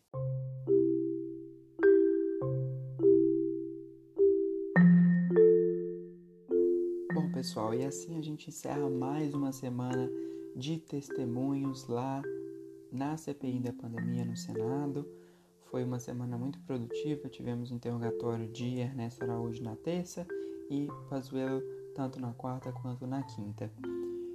Pessoal, 7.46 7.72
e 7.72 7.84
assim 7.84 8.18
a 8.18 8.20
gente 8.20 8.48
encerra 8.48 8.90
mais 8.90 9.32
uma 9.32 9.52
semana 9.52 10.10
de 10.56 10.78
testemunhos 10.78 11.86
lá 11.86 12.20
na 12.90 13.16
CPI 13.16 13.60
da 13.60 13.72
pandemia 13.72 14.24
no 14.24 14.36
Senado. 14.36 15.08
Foi 15.70 15.84
uma 15.84 16.00
semana 16.00 16.36
muito 16.36 16.58
produtiva, 16.62 17.28
tivemos 17.28 17.70
interrogatório 17.70 18.48
de 18.48 18.80
Ernesto 18.80 19.22
Araújo 19.22 19.62
na 19.62 19.76
terça 19.76 20.26
e 20.68 20.88
Pazuello 21.08 21.62
tanto 21.94 22.20
na 22.20 22.32
quarta 22.32 22.72
quanto 22.72 23.06
na 23.06 23.22
quinta. 23.22 23.70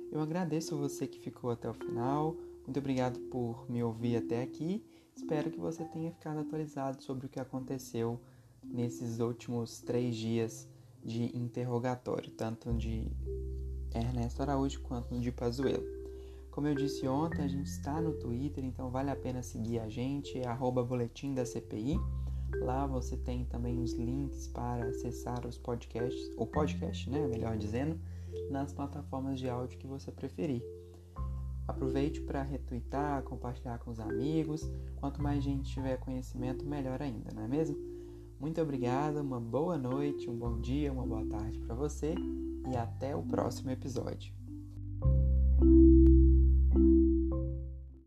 Eu 0.10 0.22
agradeço 0.22 0.78
você 0.78 1.06
que 1.06 1.20
ficou 1.20 1.52
até 1.52 1.70
o 1.70 1.74
final, 1.74 2.38
muito 2.66 2.80
obrigado 2.80 3.20
por 3.30 3.70
me 3.70 3.84
ouvir 3.84 4.16
até 4.16 4.42
aqui. 4.42 4.86
Espero 5.14 5.52
que 5.52 5.60
você 5.60 5.84
tenha 5.84 6.14
ficado 6.14 6.40
atualizado 6.40 7.04
sobre 7.04 7.26
o 7.26 7.30
que 7.30 7.42
aconteceu 7.42 8.22
nesses 8.64 9.20
últimos 9.20 9.82
três 9.82 10.16
dias 10.16 10.71
de 11.04 11.36
interrogatório, 11.36 12.32
tanto 12.32 12.74
de 12.74 13.12
Ernesto 13.94 14.42
Araújo 14.42 14.82
quanto 14.82 15.20
de 15.20 15.32
Pazuello. 15.32 15.86
Como 16.52 16.68
eu 16.68 16.76
disse 16.76 17.08
ontem, 17.08 17.44
a 17.44 17.48
gente 17.48 17.68
está 17.68 18.02
no 18.02 18.14
Twitter, 18.14 18.64
então 18.64 18.90
vale 18.90 19.10
a 19.10 19.16
pena 19.16 19.42
seguir 19.42 19.80
a 19.80 19.88
gente, 19.88 20.38
é 20.38 20.48
arroba 20.48 20.84
boletim 20.84 21.34
da 21.34 21.46
CPI. 21.46 21.98
Lá 22.60 22.86
você 22.86 23.16
tem 23.16 23.46
também 23.46 23.80
os 23.80 23.94
links 23.94 24.48
para 24.48 24.86
acessar 24.86 25.46
os 25.48 25.58
podcasts, 25.58 26.30
o 26.38 26.46
podcast, 26.46 27.10
né, 27.10 27.26
melhor 27.26 27.58
dizendo, 27.58 27.98
nas 28.50 28.74
plataformas 28.74 29.40
de 29.40 29.48
áudio 29.48 29.80
que 29.80 29.88
você 29.88 30.12
preferir. 30.12 30.62
Aproveite 31.68 32.20
para 32.22 32.42
retweetar, 32.42 33.24
compartilhar 33.24 33.80
com 33.80 33.92
os 33.92 34.00
amigos. 34.00 34.70
Quanto 34.98 35.22
mais 35.22 35.42
gente 35.42 35.72
tiver 35.72 35.98
conhecimento, 35.98 36.66
melhor 36.66 37.02
ainda, 37.02 37.32
não 37.34 37.44
é 37.44 37.48
mesmo? 37.48 37.91
Muito 38.42 38.60
obrigado, 38.60 39.18
uma 39.18 39.40
boa 39.40 39.78
noite, 39.78 40.28
um 40.28 40.36
bom 40.36 40.60
dia, 40.60 40.92
uma 40.92 41.06
boa 41.06 41.24
tarde 41.28 41.60
para 41.60 41.76
você 41.76 42.16
e 42.74 42.76
até 42.76 43.16
o 43.16 43.22
próximo 43.22 43.70
episódio. 43.70 44.34